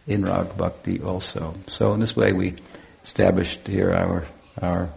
in 0.06 0.24
Rag 0.24 0.56
Bhakti 0.56 1.00
also. 1.00 1.54
So 1.68 1.94
in 1.94 2.00
this 2.00 2.16
way 2.16 2.32
we 2.32 2.54
established 3.04 3.66
here 3.66 3.92
our, 3.92 4.24
our 4.60 4.88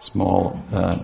small 0.00 0.62
uh, 0.72 0.98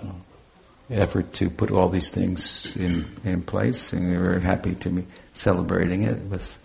effort 0.90 1.32
to 1.34 1.50
put 1.50 1.70
all 1.70 1.88
these 1.88 2.10
things 2.10 2.74
in, 2.76 3.06
in 3.24 3.42
place, 3.42 3.92
and 3.92 4.10
we're 4.10 4.22
very 4.22 4.40
happy 4.40 4.74
to 4.76 4.90
be 4.90 5.06
celebrating 5.32 6.02
it 6.02 6.20
with 6.22 6.58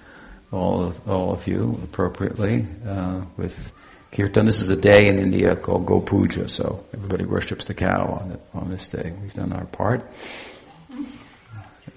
all 0.52 0.84
of, 0.84 1.10
all 1.10 1.32
of 1.32 1.48
you 1.48 1.80
appropriately 1.84 2.66
uh, 2.88 3.22
with 3.38 3.72
kirtan. 4.12 4.46
This 4.46 4.62
is 4.62 4.70
a 4.70 4.76
day 4.76 5.08
in 5.08 5.20
India 5.20 5.56
called 5.56 5.86
Gopuja, 5.86 6.50
so 6.50 6.84
everybody 6.94 7.26
worships 7.26 7.66
the 7.66 7.74
cow 7.74 8.20
on, 8.22 8.30
the, 8.30 8.40
on 8.54 8.70
this 8.70 8.88
day. 8.88 9.14
We've 9.22 9.34
done 9.34 9.54
our 9.54 9.66
part. 9.66 10.02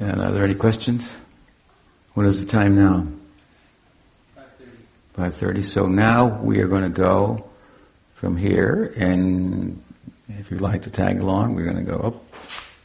And 0.01 0.21
are 0.21 0.33
there 0.33 0.45
any 0.45 0.55
questions? 0.55 1.17
What 2.15 2.27
is 2.27 2.45
the 2.45 2.51
time 2.51 2.77
now? 2.77 3.07
5.30. 5.17 5.31
5.30. 5.31 5.65
So 5.65 5.87
now 5.87 6.41
we 6.41 6.61
are 6.61 6.69
going 6.69 6.83
to 6.83 6.89
go 6.89 7.49
from 8.15 8.37
here 8.37 8.93
and 8.97 9.83
if 10.29 10.51
you'd 10.51 10.61
like 10.61 10.83
to 10.83 10.91
tag 10.91 11.21
along, 11.21 11.55
we're 11.55 11.65
going 11.65 11.85
to 11.85 11.91
go 11.91 11.99
up, 11.99 12.37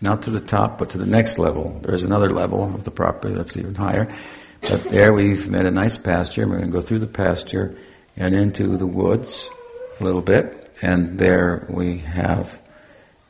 not 0.02 0.24
to 0.24 0.30
the 0.30 0.40
top, 0.40 0.78
but 0.78 0.92
to 0.92 0.98
the 0.98 1.06
next 1.06 1.40
level. 1.40 1.80
There's 1.84 2.04
another 2.04 2.30
level 2.30 2.63
of 2.63 2.84
the 2.84 2.92
property 2.92 3.34
that's 3.34 3.58
even 3.58 3.76
higher. 3.76 4.13
But 4.62 4.84
there 4.86 5.13
we've 5.13 5.50
made 5.50 5.66
a 5.66 5.72
nice 5.72 5.98
pasture. 5.98 6.44
And 6.44 6.52
we're 6.52 6.58
going 6.58 6.72
to 6.72 6.78
go 6.78 6.82
through 6.82 7.00
the 7.00 7.08
pasture 7.08 7.78
and 8.16 8.36
into 8.36 8.78
the 8.78 8.88
woods 8.88 9.50
a 10.00 10.04
little 10.04 10.22
bit. 10.22 10.72
And 10.82 11.18
there 11.18 11.66
we 11.70 12.00
have 12.00 12.62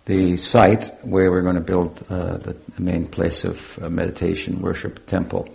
the 0.06 0.38
site 0.38 0.92
where 1.04 1.32
we're 1.32 1.42
going 1.42 1.56
to 1.56 1.62
build 1.62 2.04
uh, 2.10 2.38
the, 2.38 2.56
the, 2.76 2.82
main 2.82 3.08
place 3.08 3.44
of 3.44 3.78
uh, 3.82 3.90
meditation, 3.90 4.62
worship, 4.62 5.06
temple. 5.06 5.50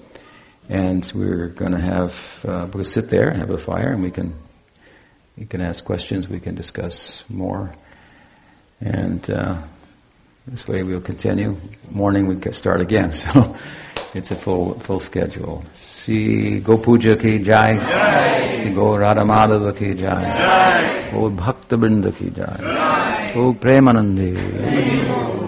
And 0.69 1.11
we're 1.15 1.49
going 1.49 1.73
to 1.73 1.81
have, 1.81 2.45
uh, 2.49 2.67
we'll 2.73 2.85
sit 2.85 3.09
there 3.11 3.29
and 3.29 3.39
have 3.41 3.51
a 3.51 3.59
fire 3.59 3.93
and 3.93 4.03
we 4.03 4.11
can, 4.11 4.35
you 5.37 5.47
can 5.47 5.61
ask 5.61 5.85
questions, 5.85 6.29
we 6.29 6.41
can 6.41 6.55
discuss 6.55 7.25
more. 7.29 7.75
And 8.81 9.29
uh, 9.31 9.59
this 10.47 10.67
way 10.67 10.83
we'll 10.83 11.01
continue. 11.01 11.57
Morning 11.91 12.27
we 12.27 12.37
can 12.37 12.53
start 12.53 12.81
again. 12.81 13.13
So 14.13 14.19
it's 14.19 14.31
a 14.31 14.35
full 14.37 14.79
full 14.79 14.99
schedule. 14.99 15.65
See 15.73 16.61
Go 16.61 16.77
Puja 16.77 17.17
ki 17.17 17.39
jai. 17.39 17.77
jai. 17.79 18.59
See 18.59 18.69
Go 18.71 18.95
Radha 18.97 19.23
Madhava 19.23 19.75
ki 19.75 19.95
jai. 19.95 20.23
jai. 20.23 21.11
Go 21.11 21.31
Bhakta 21.31 21.79
Brinda 21.79 22.13
ki 22.15 22.29
jai. 22.29 22.57
jai. 22.61 23.33
Go 23.35 23.55
Premanandi. 23.55 25.42